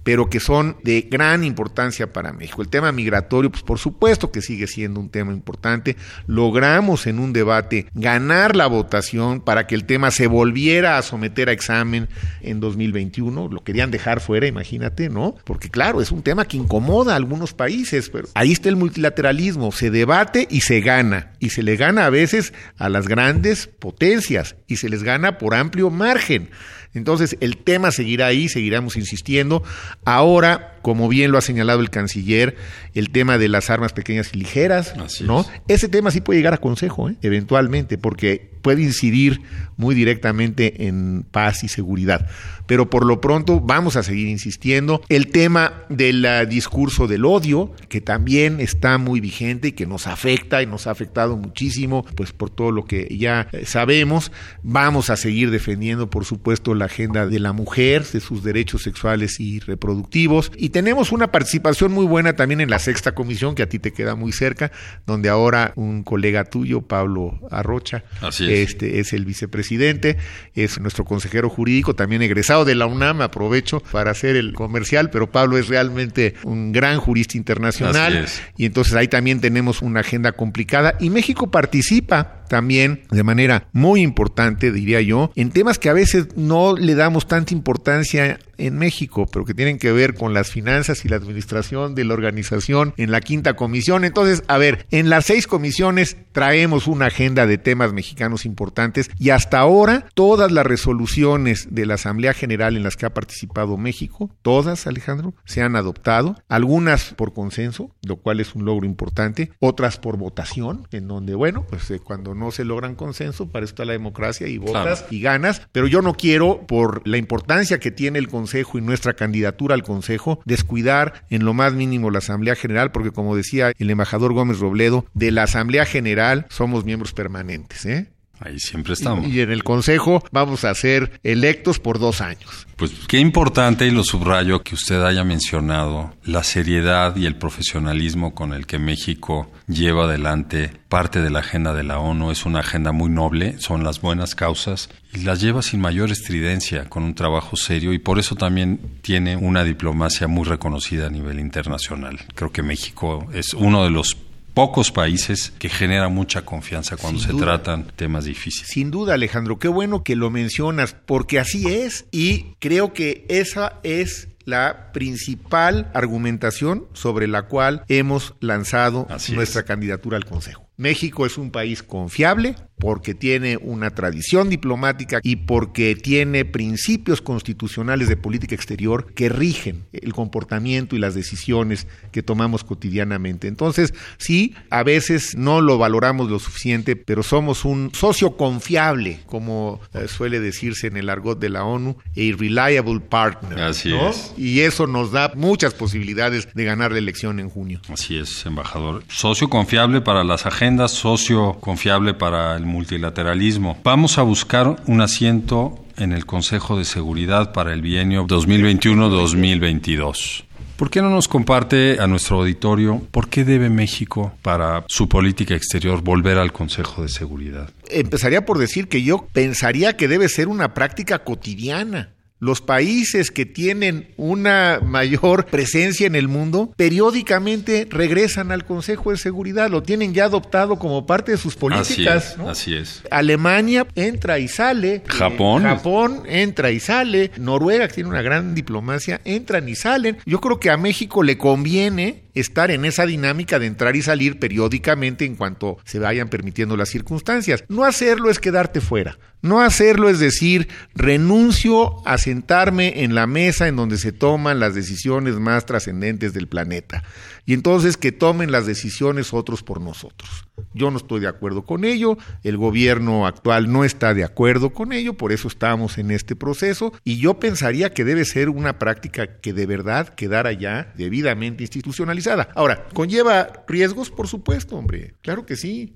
pero 0.03 0.29
que 0.29 0.39
son 0.39 0.77
de 0.83 1.07
gran 1.10 1.43
importancia 1.43 2.12
para 2.12 2.33
México. 2.33 2.62
El 2.62 2.69
tema 2.69 2.91
migratorio, 2.91 3.51
pues 3.51 3.63
por 3.63 3.79
supuesto 3.79 4.31
que 4.31 4.41
sigue 4.41 4.67
siendo 4.67 5.00
un 5.00 5.10
tema 5.10 5.31
importante. 5.31 5.95
Logramos 6.27 7.07
en 7.07 7.19
un 7.19 7.33
debate 7.33 7.88
ganar 7.93 8.55
la 8.55 8.67
votación 8.67 9.41
para 9.41 9.67
que 9.67 9.75
el 9.75 9.86
tema 9.86 10.12
se 10.12 10.27
volviera 10.27 10.98
a 10.98 11.01
someter 11.01 11.50
a 11.50 11.53
examen 11.53 12.10
en 12.41 12.60
2021. 12.60 13.48
Lo 13.50 13.63
querían 13.63 13.91
dejar 13.91 14.19
fuera, 14.19 14.48
imagínate, 14.48 15.10
¿no? 15.10 15.36
Porque 15.43 15.69
claro, 15.69 16.01
es 16.01 16.12
un 16.12 16.22
tema 16.22 16.45
que 16.45 16.57
incomoda 16.57 17.13
a 17.13 17.17
algunos 17.17 17.53
países, 17.53 18.10
pero 18.10 18.27
ahí 18.36 18.51
está 18.51 18.69
el 18.69 18.75
multilateralismo, 18.75 19.72
se 19.72 19.89
debate 19.89 20.48
y 20.50 20.62
se 20.62 20.81
gana. 20.81 21.33
Y 21.39 21.50
se 21.50 21.63
le 21.63 21.75
gana 21.75 22.05
a 22.05 22.10
veces 22.10 22.53
a 22.77 22.89
las 22.89 23.07
grandes 23.07 23.67
potencias 23.67 24.55
y 24.67 24.77
se 24.77 24.89
les 24.89 25.03
gana 25.03 25.38
por 25.38 25.55
amplio 25.55 25.89
margen. 25.89 26.50
Entonces, 26.93 27.38
el 27.39 27.57
tema 27.57 27.91
seguirá 27.91 28.27
ahí, 28.27 28.50
seguiremos 28.50 28.97
insistiendo. 28.97 29.63
Ahora, 30.05 30.77
como 30.81 31.07
bien 31.09 31.31
lo 31.31 31.38
ha 31.38 31.41
señalado 31.41 31.79
el 31.79 31.89
canciller, 31.89 32.55
el 32.93 33.09
tema 33.09 33.38
de 33.38 33.47
las 33.47 33.69
armas 33.69 33.93
pequeñas 33.93 34.31
y 34.33 34.38
ligeras, 34.38 34.93
Así 34.97 35.23
¿no? 35.23 35.41
es. 35.41 35.47
Ese 35.67 35.88
tema 35.89 36.12
sí 36.12 36.21
puede 36.21 36.39
llegar 36.39 36.53
a 36.53 36.57
consejo, 36.57 37.09
¿eh? 37.09 37.15
eventualmente, 37.21 37.97
porque 37.97 38.51
puede 38.62 38.81
incidir 38.81 39.41
muy 39.77 39.95
directamente 39.95 40.88
en 40.88 41.25
paz 41.29 41.63
y 41.63 41.67
seguridad. 41.67 42.27
Pero 42.74 42.89
por 42.89 43.06
lo 43.06 43.22
pronto 43.22 43.60
vamos 43.60 43.98
a 43.98 44.01
seguir 44.01 44.27
insistiendo. 44.30 45.03
El 45.08 45.27
tema 45.27 45.84
del 45.89 46.25
ah, 46.25 46.44
discurso 46.44 47.06
del 47.06 47.24
odio, 47.24 47.72
que 47.88 48.01
también 48.01 48.60
está 48.60 48.98
muy 48.98 49.20
vigente 49.20 49.68
y 49.68 49.72
que 49.74 49.86
nos 49.86 50.08
afecta 50.08 50.63
y 50.63 50.65
nos 50.65 50.88
ha 50.88 50.89
afectado 50.89 51.38
muchísimo, 51.38 52.03
pues 52.15 52.32
por 52.32 52.50
todo 52.50 52.72
lo 52.72 52.86
que 52.86 53.15
ya 53.15 53.48
eh, 53.51 53.68
sabemos. 53.68 54.32
Vamos 54.63 55.12
a 55.12 55.18
seguir 55.18 55.51
defendiendo, 55.51 56.10
por 56.10 56.25
supuesto, 56.25 56.74
la 56.74 56.86
agenda 56.86 57.27
de 57.27 57.39
la 57.39 57.53
mujer, 57.53 58.08
de 58.08 58.20
sus 58.20 58.44
derechos 58.44 58.82
sexuales 58.82 59.39
y 59.39 59.60
reproductivos. 59.60 60.51
Y 60.58 60.70
tenemos 60.70 61.12
una 61.12 61.32
participación 61.32 61.92
muy 61.92 62.08
buena 62.08 62.36
también 62.36 62.60
en 62.60 62.72
la 62.72 62.80
sexta 62.80 63.13
comisión, 63.13 63.53
que 63.53 63.62
a 63.62 63.70
ti 63.70 63.77
te 63.77 63.94
queda 63.94 64.15
muy 64.15 64.32
cerca, 64.32 64.72
donde 65.06 65.30
ahora 65.30 65.74
un 65.75 66.01
colega 66.01 66.46
tuyo, 66.46 66.82
Pablo 66.82 67.39
Arrocha, 67.51 68.03
Así 68.20 68.51
es. 68.51 68.72
este 68.72 69.00
es 69.00 69.13
el 69.13 69.25
vicepresidente, 69.25 70.18
es 70.56 70.80
nuestro 70.80 71.06
consejero 71.06 71.51
jurídico, 71.51 71.94
también 71.94 72.24
egresado 72.24 72.62
de 72.65 72.75
la 72.75 72.86
UNAM, 72.86 73.22
aprovecho 73.22 73.82
para 73.91 74.12
hacer 74.12 74.36
el 74.36 74.53
comercial, 74.53 75.10
pero 75.10 75.32
Pablo 75.32 75.58
es 75.58 75.67
realmente 75.67 76.36
un 76.43 76.72
gran 76.72 76.98
jurista 77.00 77.38
internacional 77.38 78.25
y 78.58 78.65
entonces 78.65 78.93
ahí 78.96 79.08
también 79.08 79.41
tenemos 79.41 79.82
una 79.82 80.01
agenda 80.01 80.32
complicada. 80.32 80.96
Y 81.00 81.10
México 81.10 81.51
participa 81.51 82.43
también 82.48 83.01
de 83.10 83.24
manera 83.24 83.67
muy 83.72 84.01
importante, 84.01 84.72
diría 84.72 85.01
yo, 85.01 85.32
en 85.36 85.51
temas 85.51 85.79
que 85.79 85.89
a 85.89 85.93
veces 85.93 86.27
no 86.36 86.75
le 86.75 86.96
damos 86.96 87.27
tanta 87.27 87.53
importancia 87.53 88.39
en 88.57 88.77
México, 88.77 89.27
pero 89.31 89.45
que 89.45 89.53
tienen 89.53 89.77
que 89.79 89.91
ver 89.91 90.13
con 90.13 90.33
las 90.33 90.50
finanzas 90.50 91.05
y 91.05 91.10
la 91.10 91.15
administración 91.17 91.95
de 91.95 92.03
la 92.05 92.13
organización 92.13 92.93
en 92.98 93.12
la 93.12 93.22
quinta 93.22 93.55
comisión. 93.55 94.03
Entonces, 94.05 94.43
a 94.48 94.57
ver, 94.57 94.86
en 94.91 95.10
las 95.10 95.25
seis 95.25 95.48
comisiones 95.48 96.17
traemos 96.31 96.88
una 96.88 97.07
agenda 97.07 97.45
de 97.48 97.57
temas 97.57 97.93
mexicanos 97.93 98.45
importantes 98.45 99.10
y 99.19 99.29
hasta 99.29 99.60
ahora 99.60 100.05
todas 100.13 100.51
las 100.51 100.65
resoluciones 100.65 101.67
de 101.72 101.86
la 101.86 101.95
Asamblea 101.95 102.33
General 102.33 102.77
en 102.77 102.83
las 102.83 102.95
que 102.95 103.05
ha 103.05 103.13
participado 103.13 103.77
México, 103.77 104.29
todas, 104.41 104.88
Alejandro, 104.88 105.33
se 105.45 105.62
han 105.62 105.75
adoptado, 105.75 106.41
algunas 106.50 107.13
por 107.13 107.33
consenso, 107.33 107.91
lo 108.03 108.17
cual 108.17 108.39
es 108.39 108.55
un 108.55 108.65
logro 108.65 108.86
importante, 108.86 109.51
otras 109.60 109.98
por 109.98 110.17
votación, 110.17 110.88
en 110.91 111.07
donde, 111.07 111.36
bueno, 111.36 111.65
pues 111.69 111.89
eh, 111.91 112.00
cuando 112.00 112.33
no 112.36 112.51
se 112.51 112.65
logran 112.65 112.95
consenso, 112.95 113.48
para 113.50 113.65
eso 113.65 113.74
está 113.74 113.86
la 113.86 113.93
democracia 113.93 114.48
y 114.48 114.57
votas 114.57 114.83
Claro. 115.01 115.07
y 115.12 115.22
ganas, 115.22 115.62
pero 115.72 115.88
yo 115.88 116.01
no 116.01 116.13
quiero, 116.15 116.65
por 116.67 117.07
la 117.07 117.17
importancia 117.17 117.79
que 117.79 117.91
tiene 117.91 118.19
el 118.19 118.27
Consejo 118.43 118.77
y 118.77 118.81
nuestra 118.81 119.13
candidatura 119.13 119.73
al 119.73 119.83
Consejo, 119.83 120.41
descuidar 120.43 121.25
en 121.29 121.45
lo 121.45 121.53
más 121.53 121.73
mínimo 121.73 122.12
la 122.12 122.17
Asamblea 122.17 122.55
General, 122.55 122.91
porque 122.91 123.12
como 123.12 123.38
decía 123.38 123.71
el 123.79 123.89
embajador 123.89 124.33
Gómez 124.33 124.59
Robledo, 124.59 125.05
de 125.13 125.31
la 125.31 125.43
Asamblea 125.43 125.85
General 125.85 126.45
somos 126.50 126.83
miembros 126.83 127.13
permanentes, 127.13 127.85
¿eh? 127.85 128.12
Ahí 128.43 128.59
siempre 128.59 128.93
estamos. 128.93 129.27
Y 129.27 129.39
en 129.39 129.51
el 129.51 129.63
Consejo 129.63 130.23
vamos 130.31 130.65
a 130.65 130.75
ser 130.75 131.19
electos 131.23 131.79
por 131.79 131.97
dos 131.97 132.19
años. 132.19 132.67
Pues 132.75 132.91
qué 133.07 133.19
importante, 133.19 133.88
y 133.88 133.91
lo 133.91 134.03
subrayo, 134.03 134.63
que 134.63 134.75
usted 134.75 135.01
haya 135.01 135.23
mencionado 135.23 136.13
la 136.25 136.43
seriedad 136.43 137.15
y 137.15 137.25
el 137.25 137.35
profesionalismo 137.35 138.35
con 138.35 138.53
el 138.53 138.65
que 138.65 138.79
México 138.79 139.50
lleva 139.67 140.05
adelante 140.05 140.71
parte 140.89 141.21
de 141.21 141.29
la 141.29 141.39
agenda 141.39 141.73
de 141.73 141.83
la 141.83 142.00
ONU. 142.00 142.31
Es 142.31 142.45
una 142.45 142.59
agenda 142.59 142.91
muy 142.91 143.09
noble, 143.09 143.59
son 143.59 143.83
las 143.83 144.01
buenas 144.01 144.35
causas, 144.35 144.89
y 145.13 145.19
las 145.19 145.39
lleva 145.39 145.62
sin 145.62 145.79
mayor 145.79 146.12
estridencia, 146.12 146.89
con 146.89 147.03
un 147.03 147.15
trabajo 147.15 147.55
serio, 147.55 147.93
y 147.93 148.00
por 148.00 148.19
eso 148.19 148.35
también 148.35 148.79
tiene 149.01 149.38
una 149.38 149.63
diplomacia 149.63 150.27
muy 150.27 150.43
reconocida 150.43 151.07
a 151.07 151.09
nivel 151.09 151.39
internacional. 151.39 152.19
Creo 152.35 152.51
que 152.51 152.63
México 152.63 153.27
es 153.33 153.53
uno 153.53 153.83
de 153.83 153.91
los 153.91 154.17
pocos 154.53 154.91
países 154.91 155.51
que 155.60 155.69
genera 155.69 156.10
mucha 156.10 156.43
confianza 156.43 156.95
cuando 156.98 157.19
Sin 157.19 157.27
se 157.27 157.33
duda. 157.33 157.45
tratan 157.45 157.86
temas 157.95 158.25
difíciles. 158.25 158.69
Sin 158.69 158.91
duda, 158.91 159.15
Alejandro, 159.15 159.57
qué 159.60 159.67
bueno 159.67 160.03
que 160.03 160.15
lo 160.15 160.29
mencionas, 160.29 160.95
porque 161.05 161.39
así 161.39 161.67
es 161.67 162.05
y 162.12 162.53
creo 162.60 162.93
que 162.93 163.25
esa 163.29 163.79
es 163.83 164.29
la 164.45 164.91
principal 164.91 165.89
argumentación 165.93 166.86
sobre 166.93 167.27
la 167.27 167.43
cual 167.43 167.83
hemos 167.88 168.36
lanzado 168.41 169.07
Así 169.10 169.31
nuestra 169.33 169.62
es. 169.62 169.67
candidatura 169.67 170.17
al 170.17 170.25
Consejo. 170.25 170.67
México 170.77 171.25
es 171.25 171.38
un 171.38 171.51
país 171.51 171.84
confiable 171.84 172.56
porque 172.84 173.13
tiene 173.13 173.58
una 173.58 173.92
tradición 173.92 174.50
diplomática 174.50 175.22
y 175.24 175.38
porque 175.38 175.96
tiene 175.96 176.44
principios 176.44 177.22
constitucionales 177.22 178.10
de 178.10 178.18
política 178.18 178.56
exterior 178.56 179.13
que 179.13 179.30
rigen 179.30 179.86
el 179.94 180.12
comportamiento 180.13 180.96
y 180.96 181.00
las 181.00 181.15
decisiones 181.15 181.88
que 182.12 182.24
tomamos 182.24 182.65
cotidianamente. 182.65 183.48
Entonces, 183.48 183.94
sí, 184.18 184.53
a 184.70 184.84
veces 184.84 185.38
no 185.38 185.62
lo 185.62 185.77
valoramos 185.77 186.30
lo 186.30 186.39
suficiente, 186.39 186.98
pero 186.98 187.24
somos 187.24 187.63
un 187.63 187.92
socio 187.94 188.36
confiable, 188.36 189.22
como 189.27 189.80
eh, 189.94 190.10
suele 190.10 190.42
decirse 190.42 190.88
en 190.88 190.98
el 190.98 191.10
argot 191.10 191.39
de 191.39 191.50
la 191.50 191.63
ONU, 191.63 191.96
a 192.06 192.38
reliable 192.38 193.00
partner. 193.00 193.62
Así 193.62 193.89
¿no? 193.89 194.10
es. 194.10 194.34
Y 194.38 194.60
eso 194.60 194.88
nos 194.88 195.12
da 195.13 195.32
muchas 195.36 195.74
posibilidades 195.74 196.50
de 196.53 196.63
ganar 196.65 196.92
la 196.92 196.98
elección 196.98 197.39
en 197.39 197.50
junio. 197.50 197.80
Así 197.88 198.18
es, 198.18 198.46
embajador. 198.46 199.03
Socio 199.08 199.50
confiable 199.50 200.01
para 200.01 200.25
las 200.25 200.46
socio 200.88 201.53
confiable 201.60 202.13
para 202.13 202.56
el 202.56 202.65
multilateralismo. 202.65 203.77
Vamos 203.84 204.18
a 204.18 204.24
buscar 204.24 204.77
un 204.88 205.01
asiento 205.01 205.84
en 205.98 206.12
el 206.12 206.25
Consejo 206.25 206.77
de 206.77 206.84
Seguridad 206.86 207.53
para 207.53 207.74
el 207.74 207.82
bienio 207.82 208.27
2021-2022. 208.27 210.46
¿Por 210.77 210.89
qué 210.89 211.01
no 211.01 211.10
nos 211.10 211.27
comparte 211.27 211.98
a 212.00 212.08
nuestro 212.08 212.39
auditorio 212.39 213.01
por 213.12 213.30
qué 213.30 213.46
debe 213.46 213.70
México 213.70 214.34
para 214.42 214.84
su 214.88 215.08
política 215.08 215.56
exterior 215.56 216.01
volver 216.01 216.39
al 216.39 216.51
Consejo 216.51 217.03
de 217.03 217.10
Seguridad? 217.10 217.70
Empezaría 217.89 218.44
por 218.44 218.58
decir 218.58 218.88
que 218.88 219.03
yo 219.03 219.27
pensaría 219.32 219.96
que 219.96 220.08
debe 220.08 220.27
ser 220.30 220.48
una 220.48 220.74
práctica 220.74 221.20
cotidiana. 221.20 222.12
Los 222.43 222.59
países 222.59 223.31
que 223.31 223.45
tienen 223.45 224.09
una 224.17 224.81
mayor 224.83 225.45
presencia 225.45 226.05
en 226.07 226.15
el 226.15 226.27
mundo 226.27 226.73
periódicamente 226.75 227.88
regresan 227.89 228.51
al 228.51 228.65
Consejo 228.65 229.12
de 229.12 229.17
Seguridad, 229.17 229.69
lo 229.69 229.81
tienen 229.81 230.13
ya 230.13 230.25
adoptado 230.25 230.77
como 230.77 231.05
parte 231.05 231.31
de 231.31 231.38
sus 231.38 231.53
Así 231.53 231.59
políticas. 231.59 232.31
es, 232.31 232.38
¿no? 232.38 232.50
así 232.50 232.75
es. 232.75 233.01
Alemania 233.12 233.88
entra 233.95 234.39
y 234.39 234.50
sale. 234.50 235.03
Japón. 235.07 235.65
Eh, 235.65 235.69
Japón 235.69 236.23
entra 236.27 236.71
y 236.71 236.81
sale. 236.81 237.31
Noruega, 237.38 237.88
que 237.88 237.93
tiene 237.93 238.09
una 238.09 238.21
gran 238.21 238.53
diplomacia, 238.53 239.21
entran 239.23 239.69
y 239.69 239.75
salen. 239.75 240.17
Yo 240.25 240.41
creo 240.41 240.59
que 240.59 240.69
a 240.69 240.75
México 240.75 241.23
le 241.23 241.38
conviene 241.38 242.23
estar 242.33 242.71
en 242.71 242.85
esa 242.85 243.05
dinámica 243.05 243.59
de 243.59 243.67
entrar 243.67 243.95
y 243.95 244.01
salir 244.01 244.39
periódicamente 244.39 245.25
en 245.25 245.35
cuanto 245.35 245.77
se 245.85 245.99
vayan 245.99 246.29
permitiendo 246.29 246.77
las 246.77 246.89
circunstancias. 246.89 247.63
No 247.69 247.83
hacerlo 247.83 248.29
es 248.29 248.39
quedarte 248.39 248.81
fuera. 248.81 249.17
No 249.41 249.61
hacerlo 249.61 250.09
es 250.09 250.19
decir, 250.19 250.69
renuncio 250.95 252.07
a 252.07 252.17
sentarme 252.17 253.03
en 253.03 253.13
la 253.13 253.27
mesa 253.27 253.67
en 253.67 253.75
donde 253.75 253.97
se 253.97 254.13
toman 254.13 254.59
las 254.59 254.73
decisiones 254.73 255.35
más 255.35 255.65
trascendentes 255.65 256.33
del 256.33 256.47
planeta. 256.47 257.03
Y 257.45 257.53
entonces 257.53 257.97
que 257.97 258.13
tomen 258.13 258.51
las 258.51 258.65
decisiones 258.65 259.33
otros 259.33 259.61
por 259.61 259.81
nosotros. 259.81 260.45
Yo 260.74 260.91
no 260.91 260.98
estoy 260.98 261.19
de 261.19 261.27
acuerdo 261.27 261.65
con 261.65 261.86
ello, 261.86 262.17
el 262.43 262.57
gobierno 262.57 263.27
actual 263.27 263.72
no 263.72 263.83
está 263.83 264.13
de 264.13 264.24
acuerdo 264.24 264.72
con 264.72 264.91
ello, 264.91 265.13
por 265.13 265.31
eso 265.31 265.48
estamos 265.48 265.98
en 265.98 266.12
este 266.12 266.36
proceso 266.36 266.93
y 267.03 267.17
yo 267.17 267.36
pensaría 267.39 267.93
que 267.93 268.03
debe 268.03 268.25
ser 268.25 268.50
una 268.50 268.79
práctica 268.79 269.39
que 269.39 269.53
de 269.53 269.65
verdad 269.65 270.10
quedara 270.10 270.51
ya 270.51 270.91
debidamente 270.95 271.63
institucionalizada. 271.63 272.50
Ahora, 272.55 272.88
¿conlleva 272.93 273.63
riesgos? 273.67 274.10
Por 274.10 274.27
supuesto, 274.27 274.75
hombre, 274.75 275.15
claro 275.22 275.45
que 275.45 275.55
sí. 275.55 275.95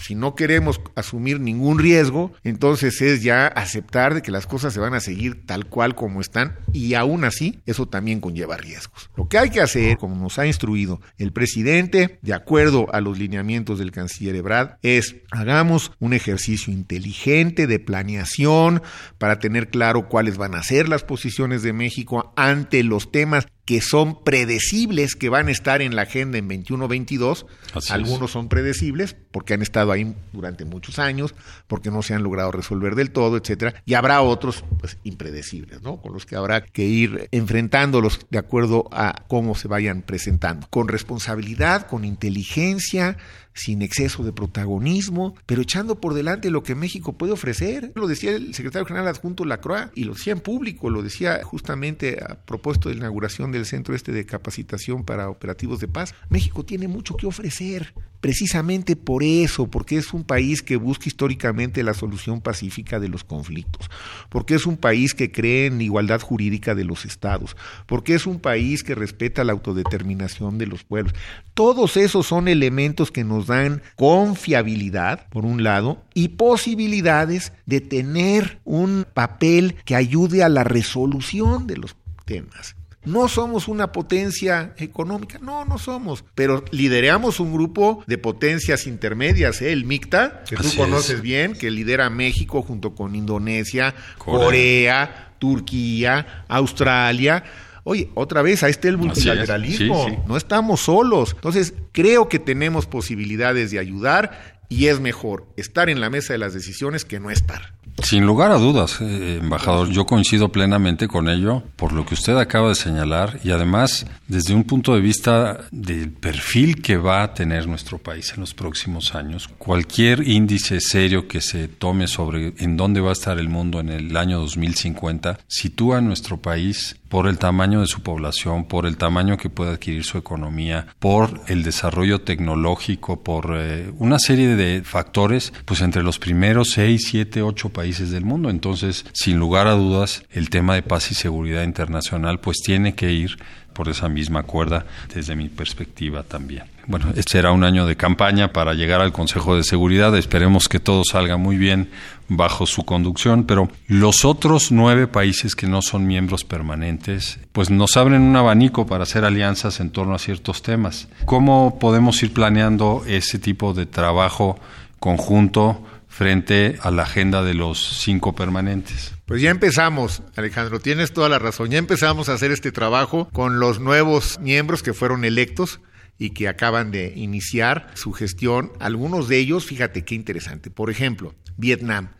Si 0.00 0.14
no 0.14 0.34
queremos 0.34 0.80
asumir 0.94 1.40
ningún 1.40 1.78
riesgo, 1.78 2.32
entonces 2.42 3.00
es 3.00 3.22
ya 3.22 3.46
aceptar 3.46 4.14
de 4.14 4.22
que 4.22 4.30
las 4.30 4.46
cosas 4.46 4.72
se 4.72 4.80
van 4.80 4.94
a 4.94 5.00
seguir 5.00 5.46
tal 5.46 5.66
cual 5.66 5.94
como 5.94 6.20
están 6.20 6.58
y 6.72 6.94
aún 6.94 7.24
así 7.24 7.60
eso 7.66 7.86
también 7.86 8.20
conlleva 8.20 8.56
riesgos. 8.56 9.10
Lo 9.16 9.28
que 9.28 9.38
hay 9.38 9.50
que 9.50 9.60
hacer, 9.60 9.96
como 9.98 10.16
nos 10.16 10.38
ha 10.38 10.46
instruido 10.46 11.00
el 11.18 11.32
presidente, 11.32 12.18
de 12.22 12.34
acuerdo 12.34 12.86
a 12.92 13.00
los 13.00 13.18
lineamientos 13.18 13.78
del 13.78 13.92
canciller 13.92 14.36
Ebrard, 14.36 14.78
es 14.82 15.16
hagamos 15.30 15.92
un 15.98 16.12
ejercicio 16.12 16.72
inteligente 16.72 17.66
de 17.66 17.78
planeación 17.78 18.82
para 19.18 19.38
tener 19.38 19.68
claro 19.68 20.08
cuáles 20.08 20.36
van 20.36 20.54
a 20.54 20.62
ser 20.62 20.88
las 20.88 21.04
posiciones 21.04 21.62
de 21.62 21.72
México 21.72 22.32
ante 22.36 22.82
los 22.82 23.10
temas 23.10 23.46
que 23.64 23.80
son 23.80 24.22
predecibles, 24.22 25.14
que 25.14 25.28
van 25.28 25.48
a 25.48 25.50
estar 25.50 25.80
en 25.80 25.96
la 25.96 26.02
agenda 26.02 26.36
en 26.38 26.48
21-22. 26.48 27.46
Algunos 27.90 28.30
son 28.30 28.48
predecibles 28.48 29.16
porque 29.30 29.54
han 29.54 29.62
estado 29.62 29.90
ahí 29.90 30.14
durante 30.32 30.64
muchos 30.64 30.98
años, 30.98 31.34
porque 31.66 31.90
no 31.90 32.02
se 32.02 32.14
han 32.14 32.22
logrado 32.22 32.52
resolver 32.52 32.94
del 32.94 33.10
todo, 33.10 33.36
etcétera. 33.36 33.82
Y 33.86 33.94
habrá 33.94 34.20
otros 34.20 34.64
pues, 34.80 34.98
impredecibles, 35.04 35.82
¿no? 35.82 35.96
Con 35.96 36.12
los 36.12 36.26
que 36.26 36.36
habrá 36.36 36.62
que 36.62 36.84
ir 36.84 37.28
enfrentándolos 37.32 38.20
de 38.30 38.38
acuerdo 38.38 38.88
a 38.92 39.24
cómo 39.28 39.54
se 39.54 39.68
vayan 39.68 40.02
presentando. 40.02 40.66
Con 40.68 40.88
responsabilidad, 40.88 41.86
con 41.86 42.04
inteligencia, 42.04 43.16
sin 43.54 43.82
exceso 43.82 44.24
de 44.24 44.32
protagonismo, 44.32 45.34
pero 45.46 45.62
echando 45.62 46.00
por 46.00 46.14
delante 46.14 46.50
lo 46.50 46.62
que 46.62 46.74
México 46.74 47.14
puede 47.14 47.32
ofrecer. 47.32 47.92
Lo 47.94 48.06
decía 48.06 48.32
el 48.32 48.54
secretario 48.54 48.86
general 48.86 49.08
adjunto 49.08 49.44
Lacroix 49.44 49.90
y 49.94 50.04
lo 50.04 50.14
decía 50.14 50.32
en 50.32 50.40
público, 50.40 50.90
lo 50.90 51.02
decía 51.02 51.40
justamente 51.44 52.18
a 52.22 52.44
propósito 52.44 52.88
de 52.88 52.96
la 52.96 53.02
inauguración 53.02 53.52
del 53.52 53.66
Centro 53.66 53.94
Este 53.94 54.12
de 54.12 54.26
Capacitación 54.26 55.04
para 55.04 55.30
Operativos 55.30 55.80
de 55.80 55.88
Paz. 55.88 56.14
México 56.28 56.64
tiene 56.64 56.88
mucho 56.88 57.16
que 57.16 57.26
ofrecer, 57.26 57.94
precisamente 58.24 58.96
por 58.96 59.22
eso, 59.22 59.66
porque 59.66 59.98
es 59.98 60.14
un 60.14 60.24
país 60.24 60.62
que 60.62 60.76
busca 60.76 61.10
históricamente 61.10 61.82
la 61.82 61.92
solución 61.92 62.40
pacífica 62.40 62.98
de 62.98 63.08
los 63.08 63.22
conflictos, 63.22 63.90
porque 64.30 64.54
es 64.54 64.64
un 64.64 64.78
país 64.78 65.12
que 65.12 65.30
cree 65.30 65.66
en 65.66 65.82
igualdad 65.82 66.22
jurídica 66.22 66.74
de 66.74 66.84
los 66.84 67.04
estados, 67.04 67.54
porque 67.84 68.14
es 68.14 68.26
un 68.26 68.40
país 68.40 68.82
que 68.82 68.94
respeta 68.94 69.44
la 69.44 69.52
autodeterminación 69.52 70.56
de 70.56 70.66
los 70.66 70.84
pueblos. 70.84 71.12
Todos 71.52 71.98
esos 71.98 72.26
son 72.26 72.48
elementos 72.48 73.10
que 73.10 73.24
nos 73.24 73.48
dan 73.48 73.82
confiabilidad, 73.94 75.28
por 75.28 75.44
un 75.44 75.62
lado, 75.62 76.02
y 76.14 76.28
posibilidades 76.28 77.52
de 77.66 77.82
tener 77.82 78.58
un 78.64 79.04
papel 79.12 79.74
que 79.84 79.96
ayude 79.96 80.42
a 80.42 80.48
la 80.48 80.64
resolución 80.64 81.66
de 81.66 81.76
los 81.76 81.94
temas. 82.24 82.74
No 83.04 83.28
somos 83.28 83.68
una 83.68 83.92
potencia 83.92 84.74
económica, 84.78 85.38
no, 85.40 85.64
no 85.64 85.78
somos, 85.78 86.24
pero 86.34 86.64
lideramos 86.70 87.40
un 87.40 87.52
grupo 87.52 88.02
de 88.06 88.18
potencias 88.18 88.86
intermedias, 88.86 89.60
¿eh? 89.62 89.72
el 89.72 89.84
MICTA, 89.84 90.44
que 90.48 90.56
tú 90.56 90.68
conoces 90.76 91.20
bien, 91.20 91.54
que 91.54 91.70
lidera 91.70 92.08
México 92.10 92.62
junto 92.62 92.94
con 92.94 93.14
Indonesia, 93.14 93.94
Corea, 94.18 95.34
Turquía, 95.38 96.44
Australia. 96.48 97.44
Oye, 97.86 98.08
otra 98.14 98.40
vez, 98.40 98.62
ahí 98.62 98.70
está 98.70 98.88
el 98.88 98.96
multilateralismo, 98.96 100.24
no 100.26 100.38
estamos 100.38 100.80
solos. 100.80 101.32
Entonces, 101.34 101.74
creo 101.92 102.30
que 102.30 102.38
tenemos 102.38 102.86
posibilidades 102.86 103.70
de 103.70 103.78
ayudar 103.78 104.53
y 104.68 104.86
es 104.86 105.00
mejor 105.00 105.46
estar 105.56 105.88
en 105.88 106.00
la 106.00 106.10
mesa 106.10 106.32
de 106.32 106.38
las 106.38 106.54
decisiones 106.54 107.04
que 107.04 107.20
no 107.20 107.30
estar. 107.30 107.74
Sin 108.02 108.26
lugar 108.26 108.50
a 108.50 108.58
dudas, 108.58 109.00
eh, 109.00 109.38
embajador, 109.40 109.88
yo 109.88 110.04
coincido 110.04 110.50
plenamente 110.50 111.06
con 111.06 111.28
ello 111.28 111.62
por 111.76 111.92
lo 111.92 112.04
que 112.04 112.14
usted 112.14 112.36
acaba 112.36 112.70
de 112.70 112.74
señalar 112.74 113.38
y 113.44 113.52
además 113.52 114.04
desde 114.26 114.52
un 114.52 114.64
punto 114.64 114.94
de 114.94 115.00
vista 115.00 115.60
del 115.70 116.10
perfil 116.10 116.82
que 116.82 116.96
va 116.96 117.22
a 117.22 117.34
tener 117.34 117.68
nuestro 117.68 117.98
país 117.98 118.32
en 118.34 118.40
los 118.40 118.52
próximos 118.52 119.14
años. 119.14 119.48
Cualquier 119.58 120.26
índice 120.26 120.80
serio 120.80 121.28
que 121.28 121.40
se 121.40 121.68
tome 121.68 122.08
sobre 122.08 122.54
en 122.58 122.76
dónde 122.76 123.00
va 123.00 123.10
a 123.10 123.12
estar 123.12 123.38
el 123.38 123.48
mundo 123.48 123.78
en 123.78 123.90
el 123.90 124.16
año 124.16 124.40
2050 124.40 125.38
sitúa 125.46 125.98
a 125.98 126.00
nuestro 126.00 126.38
país 126.38 126.96
por 127.08 127.26
el 127.26 127.38
tamaño 127.38 127.80
de 127.80 127.86
su 127.86 128.02
población, 128.02 128.64
por 128.64 128.86
el 128.86 128.96
tamaño 128.96 129.36
que 129.36 129.50
puede 129.50 129.72
adquirir 129.72 130.04
su 130.04 130.18
economía, 130.18 130.86
por 130.98 131.40
el 131.48 131.62
desarrollo 131.62 132.22
tecnológico, 132.22 133.22
por 133.22 133.54
eh, 133.56 133.92
una 133.98 134.18
serie 134.18 134.56
de 134.56 134.82
factores, 134.82 135.52
pues 135.64 135.80
entre 135.80 136.02
los 136.02 136.18
primeros 136.18 136.70
seis, 136.70 137.06
siete, 137.08 137.42
ocho 137.42 137.68
países 137.68 138.10
del 138.10 138.24
mundo. 138.24 138.50
Entonces, 138.50 139.04
sin 139.12 139.38
lugar 139.38 139.66
a 139.66 139.74
dudas, 139.74 140.24
el 140.30 140.50
tema 140.50 140.74
de 140.74 140.82
paz 140.82 141.10
y 141.10 141.14
seguridad 141.14 141.62
internacional, 141.62 142.40
pues 142.40 142.58
tiene 142.64 142.94
que 142.94 143.12
ir 143.12 143.38
por 143.74 143.88
esa 143.88 144.08
misma 144.08 144.44
cuerda 144.44 144.86
desde 145.14 145.36
mi 145.36 145.48
perspectiva 145.48 146.22
también. 146.22 146.64
Bueno, 146.86 147.10
este 147.16 147.32
será 147.32 147.52
un 147.52 147.64
año 147.64 147.86
de 147.86 147.96
campaña 147.96 148.52
para 148.52 148.74
llegar 148.74 149.00
al 149.00 149.12
Consejo 149.12 149.56
de 149.56 149.64
Seguridad. 149.64 150.16
Esperemos 150.16 150.68
que 150.68 150.80
todo 150.80 151.02
salga 151.04 151.36
muy 151.36 151.56
bien 151.56 151.90
bajo 152.28 152.66
su 152.66 152.84
conducción, 152.84 153.44
pero 153.44 153.68
los 153.86 154.24
otros 154.24 154.70
nueve 154.70 155.06
países 155.06 155.54
que 155.54 155.66
no 155.66 155.82
son 155.82 156.06
miembros 156.06 156.44
permanentes, 156.44 157.38
pues 157.52 157.70
nos 157.70 157.96
abren 157.96 158.22
un 158.22 158.36
abanico 158.36 158.86
para 158.86 159.04
hacer 159.04 159.24
alianzas 159.24 159.80
en 159.80 159.90
torno 159.90 160.14
a 160.14 160.18
ciertos 160.18 160.62
temas. 160.62 161.08
¿Cómo 161.24 161.78
podemos 161.78 162.22
ir 162.22 162.32
planeando 162.32 163.02
ese 163.06 163.38
tipo 163.38 163.74
de 163.74 163.86
trabajo 163.86 164.58
conjunto 165.00 165.84
frente 166.14 166.78
a 166.80 166.92
la 166.92 167.02
agenda 167.02 167.42
de 167.42 167.54
los 167.54 167.98
cinco 167.98 168.36
permanentes? 168.36 169.12
Pues 169.26 169.42
ya 169.42 169.50
empezamos, 169.50 170.22
Alejandro, 170.36 170.78
tienes 170.78 171.12
toda 171.12 171.28
la 171.28 171.40
razón. 171.40 171.70
Ya 171.70 171.78
empezamos 171.78 172.28
a 172.28 172.34
hacer 172.34 172.52
este 172.52 172.70
trabajo 172.70 173.28
con 173.32 173.58
los 173.58 173.80
nuevos 173.80 174.38
miembros 174.38 174.84
que 174.84 174.94
fueron 174.94 175.24
electos 175.24 175.80
y 176.16 176.30
que 176.30 176.46
acaban 176.46 176.92
de 176.92 177.12
iniciar 177.16 177.90
su 177.94 178.12
gestión. 178.12 178.70
Algunos 178.78 179.26
de 179.26 179.38
ellos, 179.38 179.66
fíjate 179.66 180.04
qué 180.04 180.14
interesante. 180.14 180.70
Por 180.70 180.88
ejemplo, 180.88 181.34
Vietnam. 181.56 182.10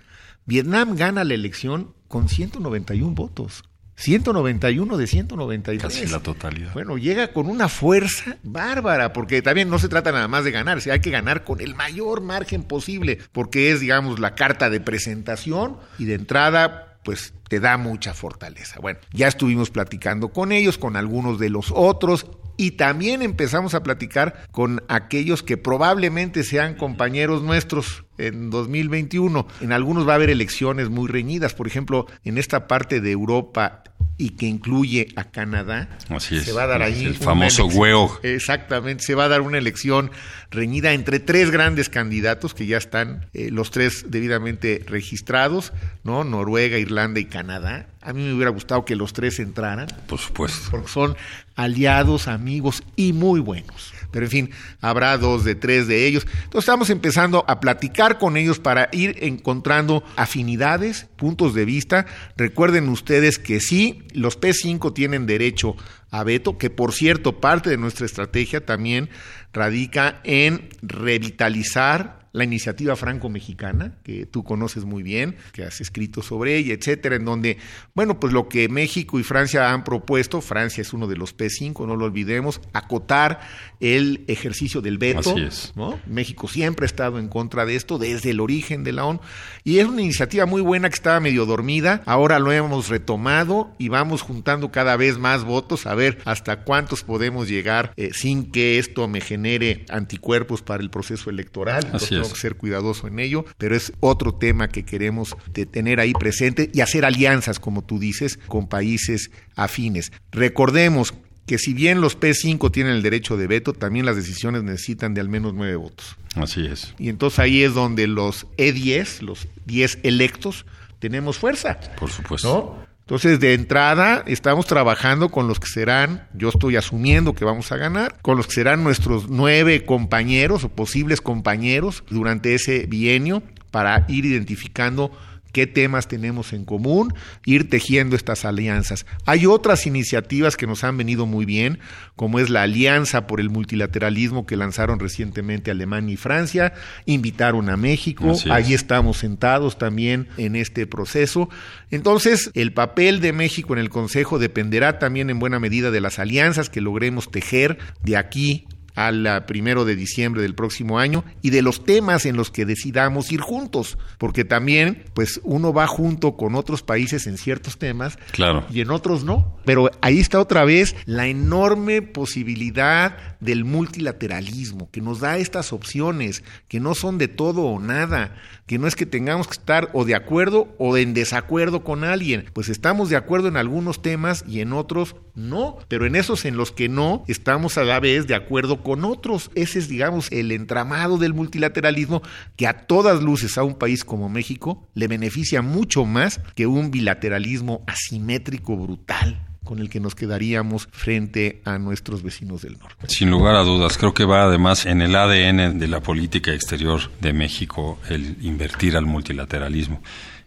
Vietnam 0.45 0.97
gana 0.97 1.23
la 1.23 1.35
elección 1.35 1.95
con 2.09 2.29
191 2.29 3.15
votos. 3.15 3.63
191 3.97 4.97
de 4.97 5.07
193. 5.07 5.83
Casi 5.83 6.13
la 6.13 6.21
totalidad. 6.21 6.73
Bueno, 6.73 6.99
llega 6.99 7.33
con 7.33 7.49
una 7.49 7.69
fuerza 7.69 8.37
bárbara, 8.43 9.13
porque 9.13 9.43
también 9.43 9.71
no 9.71 9.79
se 9.79 9.89
trata 9.89 10.13
nada 10.13 10.29
más 10.29 10.45
de 10.45 10.51
ganar, 10.51 10.79
hay 10.91 11.01
que 11.01 11.11
ganar 11.11 11.45
con 11.45 11.61
el 11.61 11.75
mayor 11.75 12.21
margen 12.21 12.65
posible, 12.65 13.19
porque 13.33 13.71
es, 13.71 13.81
digamos, 13.81 14.19
la 14.19 14.35
carta 14.35 14.71
de 14.71 14.81
presentación 14.81 15.77
y 15.99 16.07
de 16.07 16.15
entrada 16.15 16.94
pues 17.05 17.35
te 17.49 17.61
da 17.61 17.77
mucha 17.77 18.15
fortaleza. 18.15 18.81
Bueno, 18.81 18.99
ya 19.13 19.29
estuvimos 19.29 19.71
platicando 19.71 20.31
con 20.31 20.51
ellos, 20.51 20.79
con 20.79 20.97
algunos 20.97 21.39
de 21.39 21.51
los 21.51 21.73
otros, 21.75 22.27
y 22.57 22.73
también 22.73 23.23
empezamos 23.23 23.75
a 23.75 23.83
platicar 23.83 24.47
con 24.53 24.83
aquellos 24.89 25.43
que 25.43 25.57
probablemente 25.57 26.45
sean 26.45 26.75
compañeros 26.75 27.43
nuestros 27.43 28.05
en 28.17 28.51
2021. 28.51 29.47
En 29.61 29.73
algunos 29.73 30.07
va 30.07 30.13
a 30.13 30.17
haber 30.17 30.31
elecciones 30.31 30.89
muy 30.89 31.09
reñidas, 31.09 31.55
por 31.55 31.67
ejemplo, 31.67 32.07
en 32.25 32.39
esta 32.39 32.69
parte 32.69 33.01
de 33.01 33.11
Europa 33.11 33.83
y 34.17 34.31
que 34.31 34.47
incluye 34.47 35.09
a 35.17 35.25
Canadá. 35.25 35.89
Así 36.09 36.37
es. 36.37 36.45
Se 36.45 36.53
va 36.53 36.65
a 36.65 36.67
dar 36.67 36.83
ahí 36.83 37.05
el 37.05 37.17
famoso 37.17 37.67
huevo. 37.67 38.19
Exactamente, 38.23 39.03
se 39.03 39.15
va 39.15 39.25
a 39.25 39.29
dar 39.29 39.41
una 39.41 39.59
elección 39.59 40.11
reñida 40.51 40.93
entre 40.93 41.19
tres 41.21 41.51
grandes 41.51 41.89
candidatos 41.89 42.55
que 42.55 42.67
ya 42.67 42.77
están 42.77 43.27
eh, 43.33 43.51
los 43.51 43.71
tres 43.71 44.07
debidamente 44.09 44.85
registrados, 44.87 45.73
¿no? 46.05 46.25
Noruega, 46.25 46.79
Irlanda 46.79 47.21
y 47.21 47.25
Canadá. 47.25 47.87
A 48.03 48.13
mí 48.13 48.23
me 48.23 48.35
hubiera 48.35 48.51
gustado 48.51 48.85
que 48.85 48.97
los 48.97 49.13
tres 49.13 49.39
entraran. 49.41 49.89
Por 50.07 50.19
supuesto. 50.19 50.71
Porque 50.71 50.89
son 50.89 51.17
aliados, 51.57 52.29
amigos 52.29 52.83
y 52.97 53.13
muy 53.13 53.41
buenos 53.41 53.94
pero 54.15 54.27
en 54.27 54.31
fin, 54.31 54.51
habrá 54.81 55.19
dos 55.19 55.43
de 55.43 55.57
tres 55.57 55.89
de 55.89 56.07
ellos. 56.07 56.25
Entonces 56.45 56.61
estamos 56.61 56.89
empezando 56.89 57.45
a 57.49 57.59
platicar 57.59 58.17
con 58.17 58.37
ellos 58.37 58.61
para 58.61 58.89
ir 58.93 59.17
encontrando 59.23 60.05
afinidades, 60.15 61.09
puntos 61.17 61.53
de 61.53 61.65
vista. 61.65 62.07
Recuerden 62.37 62.89
ustedes 62.91 63.41
que 63.41 63.59
sí, 63.59 64.05
los 64.13 64.41
P5 64.41 64.95
tienen 64.95 65.27
derecho 65.27 65.75
a 66.13 66.23
veto, 66.23 66.59
que 66.59 66.71
por 66.71 66.93
cierto, 66.93 67.41
parte 67.41 67.71
de 67.71 67.77
nuestra 67.77 68.07
estrategia 68.07 68.65
también 68.65 69.11
radica 69.53 70.21
en 70.23 70.69
revitalizar 70.81 72.24
la 72.35 72.43
iniciativa 72.43 72.97
franco-mexicana, 72.97 73.95
que 74.03 74.27
tú 74.27 74.43
conoces 74.43 74.85
muy 74.85 75.05
bien, 75.05 75.37
que 75.53 75.63
has 75.63 75.81
escrito 75.81 76.21
sobre 76.21 76.57
ella, 76.57 76.75
etcétera, 76.75 77.15
en 77.15 77.25
donde, 77.25 77.59
bueno, 77.95 78.19
pues 78.19 78.33
lo 78.33 78.49
que 78.49 78.69
México 78.69 79.21
y 79.21 79.23
Francia 79.23 79.73
han 79.73 79.85
propuesto, 79.85 80.41
Francia 80.41 80.83
es 80.83 80.93
uno 80.93 81.07
de 81.07 81.17
los 81.17 81.37
P5, 81.37 81.87
no 81.87 81.95
lo 81.95 82.05
olvidemos, 82.05 82.61
acotar 82.73 83.41
el 83.79 84.25
ejercicio 84.27 84.81
del 84.81 84.99
veto. 84.99 85.31
Así 85.31 85.43
es. 85.43 85.73
¿no? 85.77 86.01
México 86.07 86.49
siempre 86.49 86.85
ha 86.85 86.87
estado 86.87 87.21
en 87.21 87.29
contra 87.29 87.67
de 87.67 87.77
esto 87.77 87.99
desde 87.99 88.31
el 88.31 88.41
origen 88.41 88.83
de 88.83 88.93
la 88.93 89.05
ONU, 89.05 89.21
y 89.63 89.79
es 89.79 89.87
una 89.87 90.03
iniciativa 90.03 90.45
muy 90.45 90.61
buena 90.61 90.89
que 90.89 90.97
estaba 90.97 91.21
medio 91.21 91.47
dormida, 91.47 92.03
ahora 92.05 92.41
lo 92.41 92.51
hemos 92.51 92.89
retomado 92.89 93.71
y 93.79 93.91
vamos 93.91 94.23
juntando 94.23 94.73
cada 94.73 94.97
vez 94.97 95.19
más 95.19 95.45
votos, 95.45 95.87
a 95.87 95.95
ver 95.95 96.19
hasta 96.25 96.65
cuántos 96.65 97.05
podemos 97.05 97.49
llegar 97.49 97.93
eh, 97.97 98.11
sin 98.13 98.51
que 98.51 98.81
esto 98.81 99.07
me 99.07 99.21
genere 99.21 99.87
anticuerpos 99.89 100.63
para 100.63 100.83
el 100.83 100.91
proceso 100.91 101.31
electoral. 101.31 101.89
Así 101.93 102.24
tengo 102.25 102.35
que 102.35 102.41
ser 102.41 102.57
cuidadoso 102.57 103.07
en 103.07 103.19
ello, 103.19 103.45
pero 103.59 103.77
es 103.77 103.93
otro 104.01 104.35
tema 104.35 104.69
que 104.69 104.85
queremos 104.85 105.37
tener 105.71 106.01
ahí 106.01 106.13
presente 106.13 106.71
y 106.73 106.81
hacer 106.81 107.05
alianzas, 107.05 107.61
como 107.61 107.83
tú 107.83 107.99
dices, 107.99 108.39
con 108.49 108.69
países 108.69 109.31
afines. 109.57 110.13
Recordemos 110.33 111.15
que 111.47 111.59
si 111.59 111.75
bien 111.75 112.01
los 112.01 112.19
P5 112.19 112.71
tienen 112.73 112.95
el 112.95 113.03
derecho 113.03 113.37
de 113.37 113.47
veto, 113.47 113.73
también 113.73 114.07
las 114.07 114.17
decisiones 114.17 114.63
necesitan 114.63 115.15
de 115.15 115.21
al 115.21 115.29
menos 115.29 115.53
nueve 115.55 115.77
votos. 115.77 116.17
Así 116.35 116.67
es. 116.67 116.95
Y 116.99 117.09
entonces 117.09 117.39
ahí 117.39 117.63
es 117.63 117.75
donde 117.75 118.07
los 118.07 118.47
E10, 118.57 119.21
los 119.21 119.47
10 119.67 120.01
electos, 120.03 120.67
tenemos 120.99 121.39
fuerza. 121.39 121.79
Por 121.99 122.11
supuesto. 122.11 122.49
¿no? 122.79 122.94
Entonces, 123.05 123.39
de 123.39 123.53
entrada, 123.53 124.25
estamos 124.27 124.65
trabajando 124.65 125.29
con 125.29 125.47
los 125.47 125.61
que 125.61 125.67
serán, 125.67 126.27
yo 126.33 126.49
estoy 126.49 126.77
asumiendo 126.77 127.35
que 127.35 127.45
vamos 127.45 127.71
a 127.71 127.77
ganar, 127.77 128.17
con 128.23 128.39
los 128.39 128.47
que 128.47 128.55
serán 128.55 128.83
nuestros 128.83 129.29
nueve 129.29 129.85
compañeros 129.85 130.65
o 130.65 130.71
posibles 130.71 131.21
compañeros 131.21 132.03
durante 132.09 132.55
ese 132.55 132.87
bienio 132.87 133.43
para 133.71 134.07
ir 134.09 134.25
identificando 134.25 135.11
qué 135.55 135.67
temas 135.67 136.09
tenemos 136.09 136.53
en 136.53 136.67
común, 136.67 137.15
ir 137.47 137.71
tejiendo 137.71 138.17
estas 138.17 138.45
alianzas. 138.45 139.07
Hay 139.25 139.47
otras 139.47 139.87
iniciativas 139.87 140.59
que 140.59 140.67
nos 140.67 140.85
han 140.85 140.99
venido 140.99 141.25
muy 141.25 141.47
bien, 141.47 141.79
como 142.17 142.41
es 142.41 142.51
la 142.51 142.63
Alianza 142.63 143.27
por 143.27 143.41
el 143.41 143.49
Multilateralismo 143.49 144.45
que 144.45 144.57
lanzaron 144.57 144.99
recientemente 144.99 145.71
Alemania 145.71 146.15
y 146.15 146.17
Francia, 146.17 146.75
invitaron 147.07 147.71
a 147.71 147.77
México, 147.77 148.33
es. 148.33 148.47
ahí 148.51 148.75
estamos 148.75 149.19
sentados 149.19 149.79
también 149.79 150.29
en 150.37 150.57
este 150.57 150.87
proceso. 150.87 151.49
Entonces, 151.91 152.51
el 152.55 152.73
papel 152.73 153.21
de 153.21 153.33
México 153.33 153.73
en 153.73 153.79
el 153.79 153.91
Consejo 153.91 154.41
dependerá 154.41 154.99
también 154.99 155.31
en 155.31 155.39
buena 155.39 155.61
medida 155.61 155.93
de 155.93 156.01
las 156.01 156.19
alianzas 156.19 156.69
que 156.69 156.81
logremos 156.81 157.31
tejer 157.31 157.79
de 158.03 158.17
aquí 158.17 158.67
al 158.95 159.45
primero 159.47 159.85
de 159.85 159.97
diciembre 159.97 160.43
del 160.43 160.55
próximo 160.55 160.99
año 160.99 161.25
y 161.43 161.51
de 161.51 161.63
los 161.63 161.85
temas 161.85 162.27
en 162.27 162.37
los 162.37 162.51
que 162.51 162.65
decidamos 162.65 163.33
ir 163.33 163.41
juntos, 163.41 163.99
porque 164.19 164.45
también 164.45 165.05
pues 165.15 165.41
uno 165.43 165.73
va 165.73 165.87
junto 165.87 166.37
con 166.37 166.55
otros 166.55 166.83
países 166.83 167.27
en 167.27 167.39
ciertos 167.39 167.79
temas 167.79 168.19
Claro. 168.33 168.65
y 168.71 168.81
en 168.81 168.91
otros 168.91 169.25
no. 169.25 169.59
Pero 169.65 169.91
ahí 170.01 170.21
está 170.21 170.39
otra 170.41 170.65
vez 170.65 170.95
la 171.07 171.27
enorme 171.27 172.03
posibilidad 172.03 173.17
del 173.41 173.65
multilateralismo, 173.65 174.91
que 174.91 175.01
nos 175.01 175.21
da 175.21 175.39
estas 175.39 175.73
opciones, 175.73 176.43
que 176.69 176.81
no 176.81 176.95
son 176.95 177.19
de 177.19 177.29
todo 177.29 177.63
o 177.63 177.81
nada, 177.81 178.37
que 178.67 178.79
no 178.79 178.87
es 178.87 178.97
que 178.97 179.07
tengamos 179.07 179.47
que 179.47 179.55
estar 179.55 179.91
o 179.93 180.05
de 180.05 180.15
acuerdo 180.15 180.75
o 180.79 180.97
en 180.97 181.15
desacuerdo 181.15 181.85
con 181.85 182.05
alguien, 182.05 182.47
pues 182.53 182.69
estamos 182.69 183.09
de 183.11 183.17
acuerdo 183.17 183.49
en 183.49 183.57
algunos 183.57 184.03
temas 184.03 184.45
y 184.47 184.61
en 184.61 184.73
otros 184.73 185.17
no, 185.35 185.79
pero 185.89 186.07
en 186.07 186.17
esos 186.17 186.45
en 186.45 186.57
los 186.57 186.71
que 186.73 186.89
no, 186.89 187.25
estamos 187.29 187.77
a 187.79 187.85
la 187.85 188.01
vez 188.01 188.27
de 188.27 188.35
acuerdo 188.35 188.83
con 188.85 189.05
otros. 189.05 189.51
Ese 189.57 189.81
es, 189.81 189.89
digamos, 189.89 190.31
el 190.31 190.53
entramado 190.53 191.19
del 191.19 191.35
multilateralismo 191.35 192.23
que 192.55 192.69
a 192.69 192.87
todas 192.87 193.21
luces 193.21 193.59
a 193.59 193.65
un 193.65 193.75
país 193.75 194.05
como 194.05 194.29
México 194.29 194.87
le 194.95 195.09
beneficia 195.09 195.61
mucho 195.61 196.05
más 196.05 196.41
que 196.55 196.69
un 196.69 196.93
bilateralismo 196.93 197.83
asimétrico 197.89 198.77
brutal 198.77 199.41
con 199.65 199.79
el 199.79 199.89
que 199.89 199.99
nos 199.99 200.15
quedaríamos 200.15 200.89
frente 200.93 201.63
a 201.65 201.79
nuestros 201.79 202.23
vecinos 202.23 202.63
del 202.63 202.79
norte. 202.79 203.07
Sin 203.09 203.31
lugar 203.31 203.57
a 203.57 203.63
dudas, 203.63 203.97
creo 203.97 204.15
que 204.15 204.25
va 204.25 204.45
además 204.45 204.87
en 204.87 205.01
el 205.01 205.17
ADN 205.17 205.79
de 205.79 205.89
la 205.89 206.01
política 206.01 206.53
exterior 206.53 207.01
de 207.21 207.33
México 207.33 207.99
el 208.09 208.37
invertir 208.43 208.97
al 208.97 209.07
multilateralismo. 209.07 210.03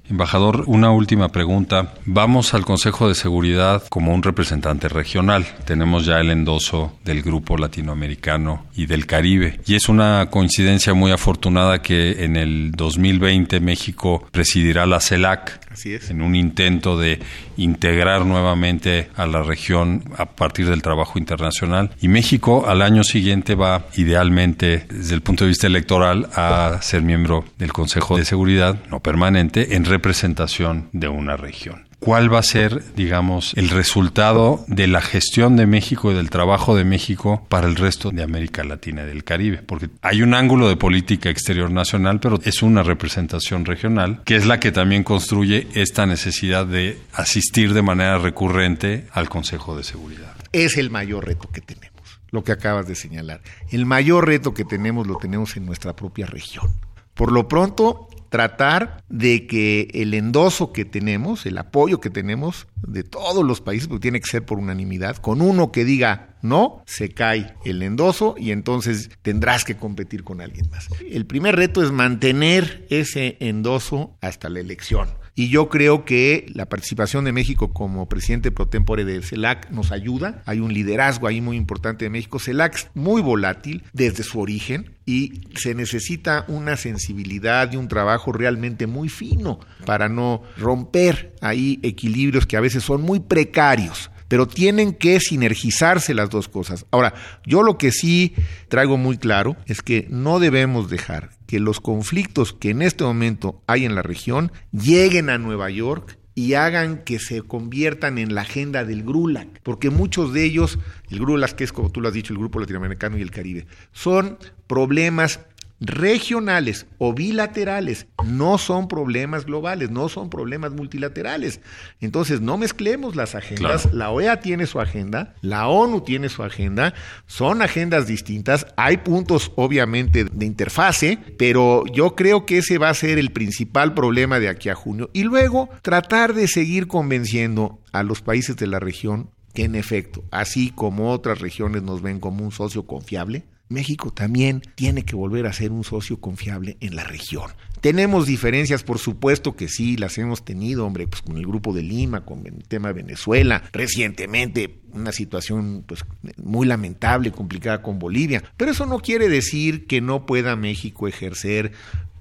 Embajador, 0.10 0.64
una 0.68 0.92
última 0.92 1.30
pregunta. 1.30 1.94
Vamos 2.06 2.54
al 2.54 2.66
Consejo 2.66 3.08
de 3.08 3.16
Seguridad 3.16 3.84
como 3.90 4.14
un 4.14 4.24
representante 4.24 4.88
regional. 4.88 5.46
Tenemos 5.66 6.06
ya 6.06 6.20
el 6.20 6.32
endoso 6.32 6.98
del 7.04 7.22
Grupo 7.22 7.58
Latinoamericano 7.58 8.66
y 8.76 8.86
del 8.86 9.06
Caribe. 9.06 9.60
Y 9.66 9.76
es 9.76 9.90
una 9.90 10.30
coincidencia 10.30 10.94
muy 10.94 11.12
afortunada 11.12 11.82
que 11.82 12.24
en 12.24 12.38
el 12.38 12.72
2020 12.72 13.60
México 13.60 14.26
presidirá 14.32 14.86
la 14.86 15.02
CELAC 15.02 15.68
Así 15.72 15.94
es. 15.94 16.10
en 16.10 16.22
un 16.22 16.36
intento 16.36 16.98
de 16.98 17.20
integrar 17.58 18.26
nuevamente 18.26 19.10
a 19.16 19.26
la 19.26 19.44
región 19.44 20.04
a 20.18 20.26
partir 20.26 20.70
del 20.70 20.82
trabajo 20.82 21.20
internacional. 21.20 21.92
Y 22.02 22.08
México 22.08 22.66
al 22.68 22.82
año 22.82 23.04
siguiente 23.04 23.56
va 23.56 23.86
idealmente, 23.96 24.86
desde 24.90 25.16
el 25.16 25.22
punto 25.22 25.44
de 25.44 25.50
vista 25.50 25.68
electoral, 25.68 26.30
a 26.34 26.80
ser 26.82 27.02
miembro 27.02 27.46
del 27.58 27.74
Consejo 27.74 28.18
de 28.18 28.26
Seguridad, 28.26 28.78
no 28.90 29.02
permanente, 29.02 29.76
en 29.76 29.86
representación 29.98 30.90
de 30.94 31.08
una 31.08 31.38
región. 31.38 31.88
¿Cuál 32.00 32.32
va 32.32 32.38
a 32.38 32.44
ser, 32.44 32.84
digamos, 32.96 33.54
el 33.56 33.70
resultado 33.70 34.64
de 34.68 34.86
la 34.86 35.02
gestión 35.02 35.56
de 35.56 35.66
México 35.66 36.12
y 36.12 36.16
del 36.16 36.30
trabajo 36.30 36.76
de 36.76 36.84
México 36.84 37.44
para 37.50 37.68
el 37.68 37.76
resto 37.76 38.12
de 38.12 38.22
América 38.22 38.64
Latina 38.64 39.02
y 39.02 39.08
del 39.08 39.24
Caribe? 39.24 39.64
Porque 39.66 39.90
hay 40.04 40.22
un 40.22 40.36
ángulo 40.36 40.70
de 40.70 40.76
política 40.76 41.32
exterior 41.32 41.72
nacional, 41.72 42.20
pero 42.20 42.40
es 42.44 42.62
una 42.62 42.84
representación 42.84 43.66
regional, 43.66 44.22
que 44.26 44.36
es 44.36 44.46
la 44.46 44.60
que 44.60 44.72
también 44.72 45.04
construye 45.04 45.68
esta 45.74 46.06
necesidad 46.06 46.68
de 46.68 47.00
asistir 47.14 47.74
de 47.74 47.82
manera 47.82 48.20
recurrente 48.20 49.08
al 49.12 49.28
Consejo 49.28 49.76
de 49.76 49.84
Seguridad. 49.84 50.36
Es 50.52 50.78
el 50.78 50.92
mayor 50.92 51.26
reto 51.26 51.50
que 51.50 51.62
tenemos, 51.62 52.20
lo 52.30 52.44
que 52.44 52.52
acabas 52.52 52.88
de 52.88 52.94
señalar. 52.94 53.42
El 53.72 53.88
mayor 53.88 54.28
reto 54.28 54.54
que 54.54 54.66
tenemos 54.66 55.08
lo 55.08 55.18
tenemos 55.18 55.58
en 55.58 55.66
nuestra 55.66 55.96
propia 55.96 56.28
región. 56.28 56.70
Por 57.18 57.32
lo 57.32 57.48
pronto, 57.48 58.08
tratar 58.30 59.04
de 59.10 59.48
que 59.48 59.90
el 59.94 60.14
endoso 60.14 60.72
que 60.72 60.86
tenemos, 60.86 61.46
el 61.46 61.58
apoyo 61.58 62.00
que 62.00 62.10
tenemos 62.10 62.68
de 62.88 63.04
todos 63.04 63.44
los 63.44 63.62
países, 63.62 63.88
porque 63.88 64.04
tiene 64.04 64.20
que 64.20 64.30
ser 64.30 64.46
por 64.46 64.60
unanimidad, 64.60 65.18
con 65.18 65.42
uno 65.42 65.72
que 65.72 65.86
diga 65.86 66.38
no, 66.42 66.84
se 66.86 67.10
cae 67.10 67.56
el 67.66 67.82
endoso 67.82 68.36
y 68.38 68.52
entonces 68.52 69.10
tendrás 69.22 69.66
que 69.66 69.76
competir 69.76 70.24
con 70.24 70.42
alguien 70.42 70.70
más. 70.70 70.88
El 71.10 71.26
primer 71.26 71.56
reto 71.56 71.84
es 71.84 71.92
mantener 71.92 72.86
ese 72.90 73.38
endoso 73.40 74.16
hasta 74.22 74.50
la 74.50 74.60
elección. 74.60 75.10
Y 75.40 75.50
yo 75.50 75.70
creo 75.70 76.04
que 76.04 76.48
la 76.56 76.66
participación 76.66 77.24
de 77.24 77.32
México 77.32 77.72
como 77.72 78.10
presidente 78.10 78.50
pro 78.50 78.70
tempore 78.70 79.06
de 79.06 79.22
CELAC 79.22 79.70
nos 79.70 79.92
ayuda. 79.92 80.42
Hay 80.48 80.62
un 80.62 80.74
liderazgo 80.74 81.28
ahí 81.28 81.42
muy 81.42 81.58
importante 81.58 82.06
de 82.06 82.10
México. 82.10 82.40
CELAC 82.40 82.74
es 82.74 82.90
muy 82.96 83.22
volátil 83.22 83.84
desde 83.94 84.24
su 84.24 84.40
origen 84.40 84.96
y 85.06 85.42
se 85.56 85.76
necesita 85.76 86.44
una 86.48 86.76
sensibilidad 86.76 87.72
y 87.72 87.76
un 87.76 87.88
trabajo 87.88 88.32
realmente 88.32 88.88
muy 88.88 89.10
fino 89.10 89.60
para 89.86 90.10
no 90.10 90.42
romper 90.58 91.36
ahí 91.42 91.80
equilibrios 91.84 92.48
que 92.48 92.58
a 92.58 92.62
veces 92.62 92.84
son 92.84 93.04
muy 93.04 93.20
precarios 93.20 94.10
pero 94.28 94.48
tienen 94.48 94.94
que 94.94 95.20
sinergizarse 95.20 96.14
las 96.14 96.30
dos 96.30 96.48
cosas. 96.48 96.86
Ahora, 96.92 97.14
yo 97.46 97.64
lo 97.64 97.78
que 97.78 97.92
sí 97.92 98.34
traigo 98.68 98.98
muy 98.98 99.18
claro 99.18 99.56
es 99.66 99.82
que 99.82 100.08
no 100.10 100.40
debemos 100.40 100.90
dejar 100.90 101.32
que 101.48 101.60
los 101.60 101.80
conflictos 101.80 102.54
que 102.54 102.72
en 102.72 102.82
este 102.82 103.04
momento 103.04 103.62
hay 103.68 103.86
en 103.86 103.96
la 103.96 104.02
región 104.02 104.52
lleguen 104.72 105.30
a 105.30 105.38
Nueva 105.38 105.70
York 105.70 106.18
y 106.36 106.54
hagan 106.54 107.00
que 107.04 107.18
se 107.18 107.42
conviertan 107.42 108.20
en 108.20 108.36
la 108.36 108.42
agenda 108.42 108.86
del 108.86 109.02
GRULAC, 109.02 109.60
porque 109.64 109.90
muchos 109.90 110.34
de 110.34 110.44
ellos, 110.44 110.78
el 111.10 111.20
GRULAC, 111.20 111.54
que 111.54 111.64
es 111.64 111.74
como 111.74 111.90
tú 111.90 112.00
lo 112.00 112.10
has 112.10 112.14
dicho, 112.14 112.32
el 112.32 112.38
Grupo 112.38 112.60
Latinoamericano 112.60 113.18
y 113.18 113.24
el 113.24 113.32
Caribe, 113.32 113.66
son 113.92 114.38
problemas 114.68 115.40
regionales 115.80 116.88
o 116.98 117.14
bilaterales, 117.14 118.08
no 118.26 118.58
son 118.58 118.88
problemas 118.88 119.46
globales, 119.46 119.92
no 119.92 120.10
son 120.10 120.30
problemas 120.30 120.72
multilaterales. 120.72 121.62
Entonces, 122.02 122.42
no 122.42 122.58
mezclemos 122.58 123.16
las 123.16 123.36
agendas. 123.36 123.84
Claro. 123.84 123.98
La 123.98 124.10
OEA 124.10 124.40
tiene 124.40 124.66
su 124.66 124.80
agenda, 124.80 125.36
la 125.42 125.68
ONU 125.68 126.02
tiene 126.02 126.30
su 126.30 126.44
agenda, 126.44 126.94
son 127.26 127.62
agendas 127.62 128.08
distintas, 128.08 128.68
hay 128.76 128.98
puntos 128.98 129.52
obviamente 129.56 130.26
de 130.26 130.46
interfase, 130.46 131.20
pero 131.38 131.84
yo 131.94 132.16
creo 132.16 132.46
que 132.46 132.60
ese 132.60 132.78
va 132.78 132.90
a 132.90 132.94
ser 132.94 133.20
el 133.20 133.32
principal 133.32 133.94
problema 133.94 134.40
de 134.40 134.50
aquí 134.50 134.70
a 134.70 134.76
junio. 134.76 135.10
Y 135.14 135.24
luego, 135.24 135.70
tratar 135.82 136.34
de 136.34 136.48
seguir 136.48 136.88
convenciendo 136.88 137.80
a 137.92 138.04
los 138.04 138.22
países 138.22 138.56
de 138.58 138.68
la 138.68 138.80
región 138.80 139.30
que 139.54 139.64
en 139.64 139.74
efecto, 139.74 140.24
así 140.30 140.70
como 140.70 141.12
otras 141.12 141.40
regiones 141.40 141.82
nos 141.82 142.04
ven 142.04 142.20
como 142.20 142.44
un 142.44 142.52
socio 142.52 142.86
confiable, 142.86 143.44
México 143.70 144.12
también 144.12 144.62
tiene 144.76 145.04
que 145.04 145.16
volver 145.16 145.46
a 145.46 145.54
ser 145.54 145.72
un 145.72 145.84
socio 145.84 146.20
confiable 146.20 146.78
en 146.80 146.96
la 146.96 147.04
región. 147.04 147.52
Tenemos 147.82 148.26
diferencias, 148.26 148.84
por 148.84 148.98
supuesto 148.98 149.56
que 149.56 149.68
sí, 149.68 149.98
las 149.98 150.18
hemos 150.18 150.44
tenido, 150.44 150.86
hombre, 150.86 151.08
pues 151.08 151.22
con 151.22 151.38
el 151.38 151.46
grupo 151.46 151.74
de 151.74 151.84
Lima, 151.84 152.26
con 152.26 152.46
el 152.48 152.64
tema 152.68 152.90
de 152.90 152.96
Venezuela, 152.96 153.64
recientemente 153.72 154.80
una 154.94 155.12
situación 155.12 155.84
pues 155.86 156.04
muy 156.38 156.66
lamentable, 156.66 157.32
complicada 157.32 157.82
con 157.82 158.00
Bolivia, 158.00 158.44
pero 158.58 158.72
eso 158.72 158.86
no 158.86 159.00
quiere 159.00 159.30
decir 159.30 159.86
que 159.86 160.02
no 160.02 160.26
pueda 160.26 160.56
México 160.56 161.08
ejercer 161.08 161.72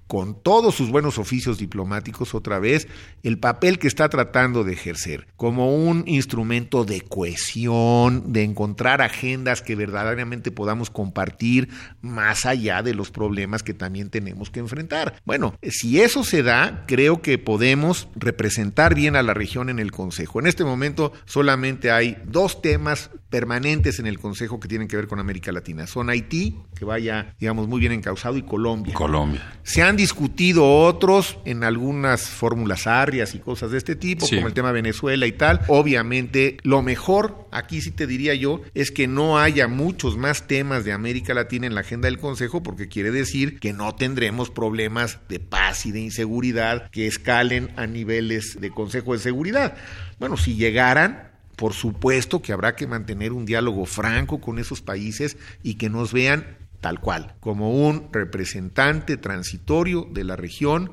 con 0.07 0.41
todos 0.41 0.75
sus 0.75 0.91
buenos 0.91 1.19
oficios 1.19 1.59
diplomáticos 1.59 2.35
otra 2.35 2.59
vez, 2.59 2.89
el 3.23 3.39
papel 3.39 3.79
que 3.79 3.89
está 3.89 4.09
tratando 4.09 4.65
de 4.65 4.73
ejercer 4.73 5.27
como 5.37 5.75
un 5.75 6.05
instrumento 6.07 6.85
de 6.85 7.01
cohesión, 7.01 8.33
de 8.33 8.45
encontrar 8.45 9.03
agendas 9.03 9.63
que 9.63 9.75
verdaderamente 9.75 10.51
podamos 10.51 10.91
compartir 10.91 11.69
más 12.01 12.47
allá 12.47 12.83
de 12.83 12.95
los 12.95 13.11
problemas 13.11 13.63
que 13.63 13.75
también 13.75 14.11
tenemos 14.11 14.51
que 14.51 14.61
enfrentar. 14.61 15.21
Bueno, 15.25 15.55
si 15.63 16.01
eso 16.01 16.25
se 16.25 16.43
da, 16.43 16.85
creo 16.87 17.23
que 17.23 17.39
podemos 17.39 18.09
representar 18.15 18.95
bien 18.95 19.17
a 19.17 19.23
la 19.23 19.35
región 19.35 19.69
en 19.69 19.79
el 19.79 19.93
Consejo. 19.93 20.41
En 20.41 20.47
este 20.47 20.65
momento 20.65 21.13
solamente 21.25 21.91
hay 21.91 22.19
dos 22.27 22.63
temas 22.63 23.11
permanentes 23.37 23.99
en 23.99 24.07
el 24.07 24.19
Consejo 24.19 24.59
que 24.59 24.67
tienen 24.67 24.89
que 24.89 24.97
ver 24.97 25.09
con 25.09 25.21
América 25.21 25.53
Latina. 25.53 25.87
Son 25.87 26.09
Haití, 26.09 26.57
que 26.75 26.87
vaya, 26.87 27.35
digamos, 27.39 27.69
muy 27.69 27.81
bien 27.81 27.93
encausado, 27.93 28.39
y 28.39 28.43
Colombia. 28.43 28.95
Colombia. 28.95 29.59
Se 29.63 29.83
han 29.83 29.95
discutido 29.95 30.67
otros 30.67 31.39
en 31.45 31.63
algunas 31.63 32.31
fórmulas 32.31 32.87
arrias 32.87 33.35
y 33.35 33.41
cosas 33.41 33.73
de 33.73 33.77
este 33.77 33.95
tipo, 33.95 34.27
como 34.27 34.47
el 34.47 34.55
tema 34.55 34.73
Venezuela 34.73 35.27
y 35.27 35.33
tal. 35.33 35.61
Obviamente, 35.69 36.57
lo 36.63 36.81
mejor, 36.81 37.47
aquí 37.53 37.83
sí 37.83 37.91
te 37.91 38.07
diría 38.07 38.35
yo, 38.35 38.63
es 38.73 38.91
que 38.91 39.07
no 39.07 39.39
haya 39.39 39.69
muchos 39.69 40.17
más 40.17 40.47
temas 40.47 40.87
de 40.87 40.93
América 40.93 41.35
Latina 41.35 41.67
en 41.67 41.75
la 41.75 41.83
agenda 41.83 42.09
del 42.09 42.19
Consejo, 42.19 42.63
porque 42.63 42.89
quiere 42.89 43.11
decir 43.11 43.61
que 43.61 43.75
no 43.75 43.95
tendremos 43.95 44.49
problemas 44.49 45.19
de 45.29 45.41
paz 45.41 45.85
y 45.85 45.93
de 45.93 46.01
inseguridad 46.01 46.91
que 46.91 47.07
escalen 47.07 47.69
a 47.77 47.87
niveles 47.87 48.59
de 48.59 48.71
Consejo 48.71 49.13
de 49.13 49.19
Seguridad. 49.19 49.77
Bueno, 50.19 50.39
si 50.39 50.55
llegaran, 50.55 51.36
por 51.57 51.73
supuesto 51.73 52.43
que 52.43 52.53
habrá 52.53 52.77
que 52.77 52.87
mantener 52.87 53.33
un 53.33 53.47
diálogo 53.47 53.87
franco 53.87 54.41
con 54.41 54.59
esos 54.59 54.83
países 54.83 55.37
y 55.63 55.75
que 55.75 55.89
nos 55.89 56.13
vean 56.13 56.59
tal 56.81 57.01
cual, 57.01 57.35
como 57.41 57.89
un 57.89 58.09
representante 58.13 59.17
transitorio 59.17 60.07
de 60.13 60.25
la 60.25 60.37
región 60.37 60.93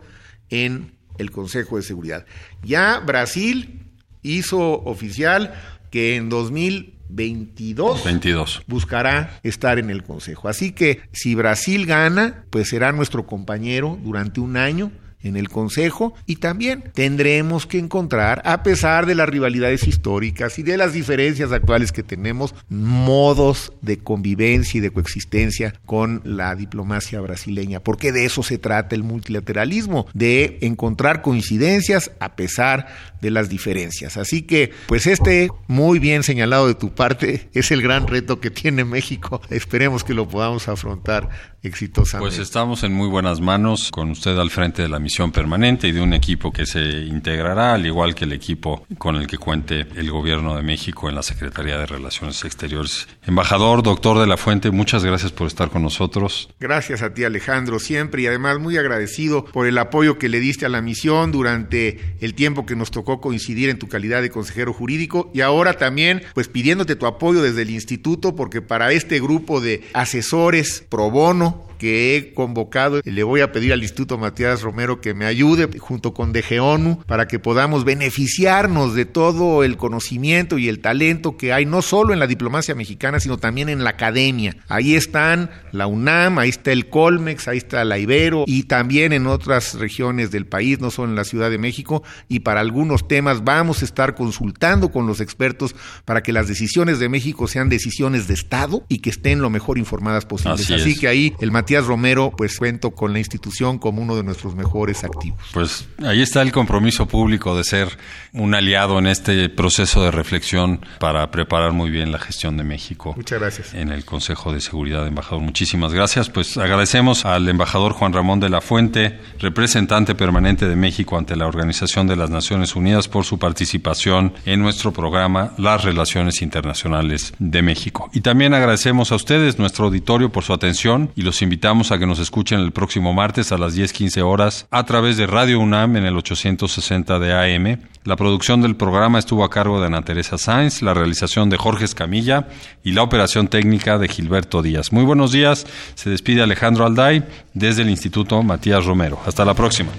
en 0.50 0.94
el 1.18 1.30
Consejo 1.30 1.78
de 1.78 1.84
Seguridad. 1.84 2.26
Ya 2.64 3.00
Brasil 3.00 3.86
hizo 4.24 4.82
oficial 4.84 5.54
que 5.92 6.16
en 6.16 6.30
2022 6.30 8.04
22. 8.04 8.64
buscará 8.66 9.40
estar 9.44 9.78
en 9.78 9.90
el 9.90 10.04
Consejo. 10.04 10.48
Así 10.48 10.72
que 10.72 11.02
si 11.12 11.36
Brasil 11.36 11.86
gana, 11.86 12.46
pues 12.50 12.70
será 12.70 12.92
nuestro 12.92 13.28
compañero 13.28 14.00
durante 14.02 14.40
un 14.40 14.58
año 14.58 14.92
en 15.24 15.38
el 15.38 15.50
Consejo 15.50 16.14
y 16.26 16.38
también 16.38 16.84
tendremos 16.94 17.66
que 17.66 17.80
encontrar, 17.80 18.42
a 18.46 18.62
pesar 18.64 19.06
de 19.06 19.16
las 19.16 19.30
rivalidades 19.30 19.88
históricas 19.88 20.60
y 20.60 20.64
de 20.64 20.78
las 20.78 20.94
diferencias 20.94 21.52
actuales 21.52 21.92
que 21.92 22.04
tenemos, 22.04 22.54
modos 22.70 23.74
de 23.82 24.00
convivencia 24.00 24.78
y 24.78 24.82
de 24.82 24.92
coexistencia 24.92 25.74
con 25.86 26.22
la 26.26 26.56
diplomacia 26.56 27.22
brasileña, 27.22 27.80
porque 27.80 28.12
de 28.12 28.26
eso 28.26 28.44
se 28.44 28.58
trata 28.58 28.96
el 28.96 29.04
multilateralismo, 29.04 30.08
de 30.14 30.60
encontrar 30.62 31.22
coincidencias 31.22 32.12
a 32.20 32.36
pesar 32.36 32.88
de 33.22 33.32
las 33.32 33.50
diferencias. 33.50 34.18
Así 34.18 34.42
que, 34.42 34.72
pues 34.88 35.08
este, 35.08 35.50
muy 35.68 36.00
bien 36.00 36.24
señalado 36.24 36.68
de 36.68 36.76
tu 36.76 36.94
parte, 36.94 37.50
es 37.54 37.72
el 37.72 37.82
gran 37.82 38.08
reto 38.08 38.40
que 38.40 38.52
tiene 38.52 38.84
México. 38.84 39.42
Esperemos 39.50 40.04
que 40.04 40.14
lo 40.14 40.28
podamos 40.28 40.68
afrontar 40.68 41.30
exitosamente. 41.64 42.36
Pues 42.36 42.46
estamos 42.46 42.84
en 42.84 42.94
muy 42.94 43.08
buenas 43.08 43.40
manos 43.40 43.90
con 43.92 44.12
usted 44.12 44.38
al 44.38 44.50
frente 44.50 44.82
de 44.82 44.90
la 44.90 45.00
misión 45.00 45.13
permanente 45.32 45.88
y 45.88 45.92
de 45.92 46.02
un 46.02 46.14
equipo 46.14 46.52
que 46.52 46.66
se 46.66 46.82
integrará, 46.82 47.76
al 47.76 47.86
igual 47.86 48.16
que 48.16 48.26
el 48.26 48.34
equipo 48.34 48.86
con 48.98 49.16
el 49.16 49.28
que 49.28 49.38
cuente 49.38 49.86
el 49.96 50.10
Gobierno 50.10 50.56
de 50.56 50.64
México 50.64 51.08
en 51.08 51.16
la 51.16 51.22
Secretaría 51.22 51.78
de 51.78 51.86
Relaciones 51.86 52.44
Exteriores. 52.44 53.08
Embajador, 53.26 53.84
doctor 53.84 54.20
de 54.20 54.28
la 54.28 54.38
Fuente, 54.38 54.72
muchas 54.72 55.04
gracias 55.04 55.32
por 55.32 55.48
estar 55.48 55.70
con 55.70 55.84
nosotros. 55.84 56.50
Gracias 56.60 57.04
a 57.04 57.14
ti, 57.14 57.24
Alejandro, 57.24 57.80
siempre 57.80 58.24
y 58.24 58.28
además 58.28 58.60
muy 58.60 58.78
agradecido 58.78 59.46
por 59.46 59.68
el 59.68 59.78
apoyo 59.78 60.18
que 60.18 60.30
le 60.30 60.40
diste 60.40 60.66
a 60.66 60.70
la 60.70 60.82
misión 60.82 61.32
durante 61.32 62.00
el 62.20 62.34
tiempo 62.34 62.66
que 62.66 62.76
nos 62.76 62.90
tocó 62.90 63.22
coincidir 63.22 63.70
en 63.70 63.78
tu 63.78 63.88
calidad 63.88 64.22
de 64.22 64.32
consejero 64.32 64.74
jurídico 64.74 65.30
y 65.34 65.42
ahora 65.42 65.74
también, 65.74 66.24
pues 66.34 66.48
pidiéndote 66.48 66.96
tu 66.96 67.06
apoyo 67.06 67.42
desde 67.44 67.62
el 67.62 67.70
instituto, 67.70 68.36
porque 68.36 68.62
para 68.62 68.92
este 68.92 69.20
grupo 69.20 69.62
de 69.62 69.84
asesores 69.94 70.86
pro 70.90 71.12
bono, 71.12 71.68
que 71.84 72.16
he 72.16 72.34
convocado. 72.34 73.02
Le 73.04 73.24
voy 73.24 73.42
a 73.42 73.52
pedir 73.52 73.74
al 73.74 73.82
Instituto 73.82 74.18
Matías 74.18 74.62
Romero 74.62 75.02
que 75.02 75.14
me 75.14 75.26
ayude 75.26 75.68
junto 75.80 76.14
con 76.14 76.32
DGONU 76.32 77.04
para 77.06 77.28
que 77.28 77.40
podamos 77.40 77.84
beneficiarnos 77.84 78.96
de 78.96 79.04
todo 79.04 79.66
el 79.66 79.76
conocimiento 79.76 80.58
y 80.58 80.70
el 80.70 80.80
talento 80.80 81.36
que 81.36 81.52
hay 81.52 81.66
no 81.66 81.82
solo 81.82 82.14
en 82.14 82.20
la 82.20 82.28
diplomacia 82.28 82.74
mexicana, 82.74 83.20
sino 83.20 83.38
también 83.38 83.68
en 83.68 83.84
la 83.84 83.90
academia. 83.90 84.56
Ahí 84.70 84.96
están 84.96 85.52
la 85.74 85.86
UNAM, 85.88 86.40
ahí 86.40 86.48
está 86.48 86.72
el 86.72 86.88
Colmex, 86.88 87.50
ahí 87.50 87.58
está 87.58 87.84
la 87.84 88.00
Ibero 88.00 88.46
y 88.48 88.64
también 88.64 89.12
en 89.12 89.28
otras 89.28 89.74
regiones 89.74 90.32
del 90.32 90.46
país, 90.46 90.80
no 90.80 90.90
solo 90.90 91.10
en 91.10 91.18
la 91.18 91.26
Ciudad 91.26 91.50
de 91.50 91.58
México. 91.58 92.02
Y 92.30 92.40
para 92.40 92.62
algunos 92.62 93.10
temas 93.10 93.44
vamos 93.44 93.82
a 93.82 93.86
estar 93.86 94.16
consultando 94.16 94.90
con 94.90 95.06
los 95.06 95.20
expertos 95.20 95.76
para 96.06 96.24
que 96.24 96.32
las 96.32 96.48
decisiones 96.48 97.00
de 97.00 97.10
México 97.10 97.46
sean 97.50 97.68
decisiones 97.68 98.30
de 98.30 98.36
Estado 98.36 98.86
y 98.88 99.00
que 99.00 99.10
estén 99.10 99.42
lo 99.42 99.50
mejor 99.50 99.78
informadas 99.78 100.26
posibles. 100.26 100.62
Así, 100.62 100.76
Así 100.76 100.92
es. 100.92 101.00
que 101.02 101.10
ahí 101.10 101.34
el 101.42 101.52
Matías 101.52 101.73
Romero, 101.82 102.34
pues 102.36 102.58
cuento 102.58 102.92
con 102.92 103.14
la 103.14 103.20
institución 103.20 103.80
como 103.80 104.02
uno 104.02 104.16
de 104.16 104.24
nuestros 104.24 104.56
mejores 104.56 105.04
activos. 105.04 105.40
Pues 105.54 105.88
ahí 106.06 106.22
está 106.22 106.42
el 106.42 106.52
compromiso 106.52 107.08
público 107.08 107.56
de 107.56 107.64
ser 107.64 107.90
un 108.34 108.56
aliado 108.56 109.00
en 109.00 109.08
este 109.08 109.50
proceso 109.50 110.04
de 110.04 110.12
reflexión 110.12 110.86
para 111.00 111.30
preparar 111.32 111.72
muy 111.72 111.90
bien 111.90 112.12
la 112.12 112.20
gestión 112.20 112.58
de 112.58 112.64
México. 112.64 113.14
Muchas 113.16 113.40
gracias. 113.40 113.74
En 113.74 113.92
el 113.92 114.06
Consejo 114.06 114.54
de 114.54 114.62
Seguridad, 114.62 115.06
embajador. 115.08 115.42
Muchísimas 115.42 115.94
gracias. 115.94 116.30
Pues 116.30 116.58
agradecemos 116.58 117.26
al 117.26 117.48
embajador 117.48 117.94
Juan 117.94 118.14
Ramón 118.14 118.40
de 118.40 118.50
la 118.50 118.62
Fuente, 118.62 119.20
representante 119.40 120.16
permanente 120.16 120.68
de 120.68 120.76
México 120.76 121.18
ante 121.18 121.36
la 121.36 121.48
Organización 121.48 122.08
de 122.08 122.16
las 122.16 122.30
Naciones 122.30 122.76
Unidas, 122.76 123.08
por 123.08 123.26
su 123.26 123.40
participación 123.40 124.34
en 124.46 124.62
nuestro 124.62 124.92
programa 124.92 125.54
Las 125.58 125.84
Relaciones 125.84 126.42
Internacionales 126.42 127.34
de 127.40 127.62
México. 127.62 128.10
Y 128.14 128.22
también 128.22 128.54
agradecemos 128.54 129.12
a 129.12 129.16
ustedes, 129.16 129.60
nuestro 129.60 129.86
auditorio, 129.86 130.32
por 130.32 130.44
su 130.44 130.54
atención 130.54 131.12
y 131.16 131.22
los 131.22 131.42
invitamos 131.64 131.94
a 131.94 131.98
que 131.98 132.06
nos 132.06 132.20
escuchen 132.20 132.60
el 132.60 132.74
próximo 132.74 133.14
martes 133.14 133.54
a 133.54 133.58
las 133.58 133.74
10:15 133.74 134.22
horas 134.22 134.68
a 134.70 134.84
través 134.84 135.16
de 135.16 135.28
Radio 135.28 135.62
UNAM 135.62 135.96
en 135.96 136.04
el 136.04 136.18
860 136.18 137.20
de 137.20 137.32
AM. 137.32 137.80
La 138.04 138.18
producción 138.18 138.62
del 138.62 138.76
programa 138.76 139.18
estuvo 139.18 139.46
a 139.46 139.50
cargo 139.50 139.80
de 139.80 139.88
Ana 139.88 140.02
Teresa 140.02 140.38
Sáenz, 140.38 140.82
la 140.82 140.94
realización 140.94 141.50
de 141.50 141.56
Jorge 141.56 141.86
Escamilla 141.86 142.50
y 142.84 142.92
la 142.92 143.02
operación 143.02 143.48
técnica 143.48 143.98
de 143.98 144.10
Gilberto 144.10 144.62
Díaz. 144.62 144.92
Muy 144.92 145.06
buenos 145.06 145.32
días. 145.32 145.66
Se 145.96 146.10
despide 146.10 146.42
Alejandro 146.42 146.86
Alday 146.86 147.24
desde 147.54 147.84
el 147.84 147.90
Instituto 147.90 148.44
Matías 148.44 148.84
Romero. 148.84 149.22
Hasta 149.26 149.46
la 149.46 149.54
próxima. 149.54 149.92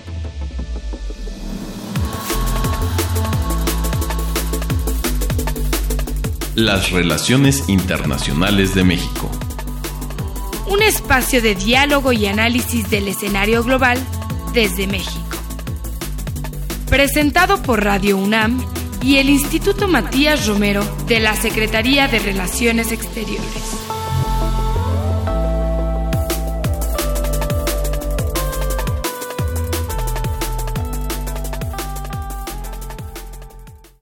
Las 6.56 6.90
relaciones 6.90 7.70
internacionales 7.70 8.74
de 8.74 8.84
México. 8.84 9.23
Un 10.74 10.82
espacio 10.82 11.40
de 11.40 11.54
diálogo 11.54 12.12
y 12.12 12.26
análisis 12.26 12.90
del 12.90 13.06
escenario 13.06 13.62
global 13.62 13.96
desde 14.52 14.88
México. 14.88 15.24
Presentado 16.90 17.62
por 17.62 17.84
Radio 17.84 18.16
UNAM 18.16 18.60
y 19.00 19.18
el 19.18 19.30
Instituto 19.30 19.86
Matías 19.86 20.48
Romero 20.48 20.84
de 21.06 21.20
la 21.20 21.36
Secretaría 21.36 22.08
de 22.08 22.18
Relaciones 22.18 22.90
Exteriores. 22.90 23.83